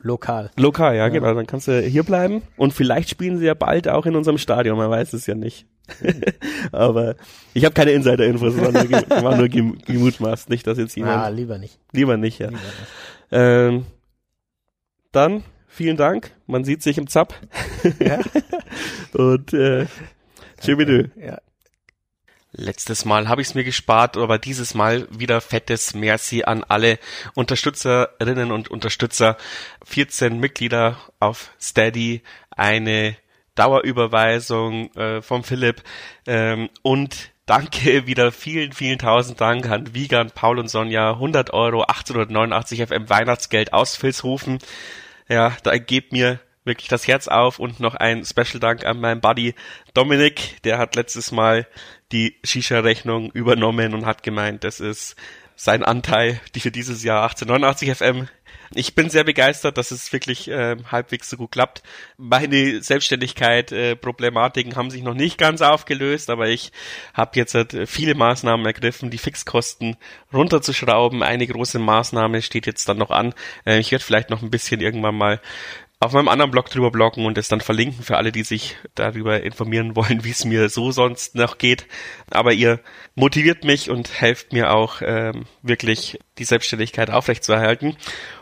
[0.00, 0.50] lokal.
[0.56, 1.34] Lokal, ja, genau.
[1.34, 4.76] Dann kannst du hier bleiben und vielleicht spielen sie ja bald auch in unserem Stadion,
[4.78, 5.66] man weiß es ja nicht.
[6.70, 7.16] Aber
[7.54, 8.88] ich habe keine Insider-Infos, war nur,
[9.22, 11.80] war nur gem- gemutmaßt, nicht, dass jetzt jemand Ah, lieber nicht.
[11.92, 12.48] lieber nicht, ja.
[12.50, 12.86] Lieber nicht.
[13.32, 13.86] Ähm,
[15.10, 15.42] dann
[15.78, 16.32] vielen Dank.
[16.48, 17.34] Man sieht sich im Zap.
[18.00, 18.18] Ja.
[19.12, 19.86] Und äh,
[20.60, 21.08] tschüss.
[21.16, 21.38] Ja.
[22.50, 26.98] Letztes Mal habe ich es mir gespart, aber dieses Mal wieder fettes Merci an alle
[27.34, 29.36] Unterstützerinnen und Unterstützer.
[29.84, 33.16] 14 Mitglieder auf Steady, eine
[33.54, 35.82] Dauerüberweisung äh, vom Philipp
[36.26, 41.12] ähm, und Danke wieder vielen, vielen tausend Dank an Wiegand, Paul und Sonja.
[41.12, 44.58] 100 Euro, 1889 FM Weihnachtsgeld aus Vilshofen.
[45.28, 49.20] Ja, da geht mir wirklich das Herz auf und noch ein Special Dank an meinen
[49.20, 49.54] Buddy
[49.94, 51.66] Dominik, der hat letztes Mal
[52.12, 55.16] die Shisha-Rechnung übernommen und hat gemeint, das ist
[55.58, 58.28] sein Anteil, die für dieses Jahr 1889 FM.
[58.74, 61.82] Ich bin sehr begeistert, dass es wirklich äh, halbwegs so gut klappt.
[62.16, 66.70] Meine Selbstständigkeit, äh, Problematiken haben sich noch nicht ganz aufgelöst, aber ich
[67.12, 69.96] habe jetzt halt viele Maßnahmen ergriffen, die Fixkosten
[70.32, 71.24] runterzuschrauben.
[71.24, 73.34] Eine große Maßnahme steht jetzt dann noch an.
[73.66, 75.40] Äh, ich werde vielleicht noch ein bisschen irgendwann mal
[76.00, 79.42] auf meinem anderen Blog drüber bloggen und es dann verlinken für alle, die sich darüber
[79.42, 81.86] informieren wollen, wie es mir so sonst noch geht.
[82.30, 82.80] Aber ihr
[83.14, 87.96] motiviert mich und helft mir auch ähm, wirklich die Selbstständigkeit aufrechtzuerhalten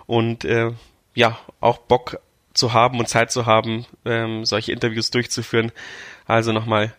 [0.06, 0.72] und äh,
[1.14, 2.20] ja auch Bock
[2.52, 5.72] zu haben und Zeit zu haben, ähm, solche Interviews durchzuführen.
[6.26, 6.94] Also nochmal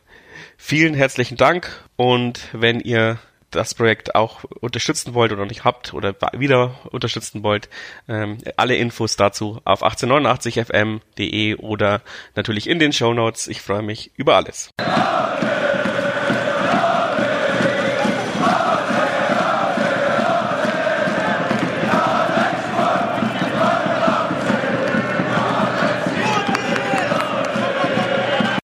[0.55, 3.19] vielen herzlichen Dank und wenn ihr
[3.51, 7.69] das Projekt auch unterstützen wollt oder nicht habt oder wieder unterstützen wollt,
[8.07, 12.01] ähm, alle Infos dazu auf 1889fm.de oder
[12.35, 13.47] natürlich in den Show Notes.
[13.47, 14.71] Ich freue mich über alles.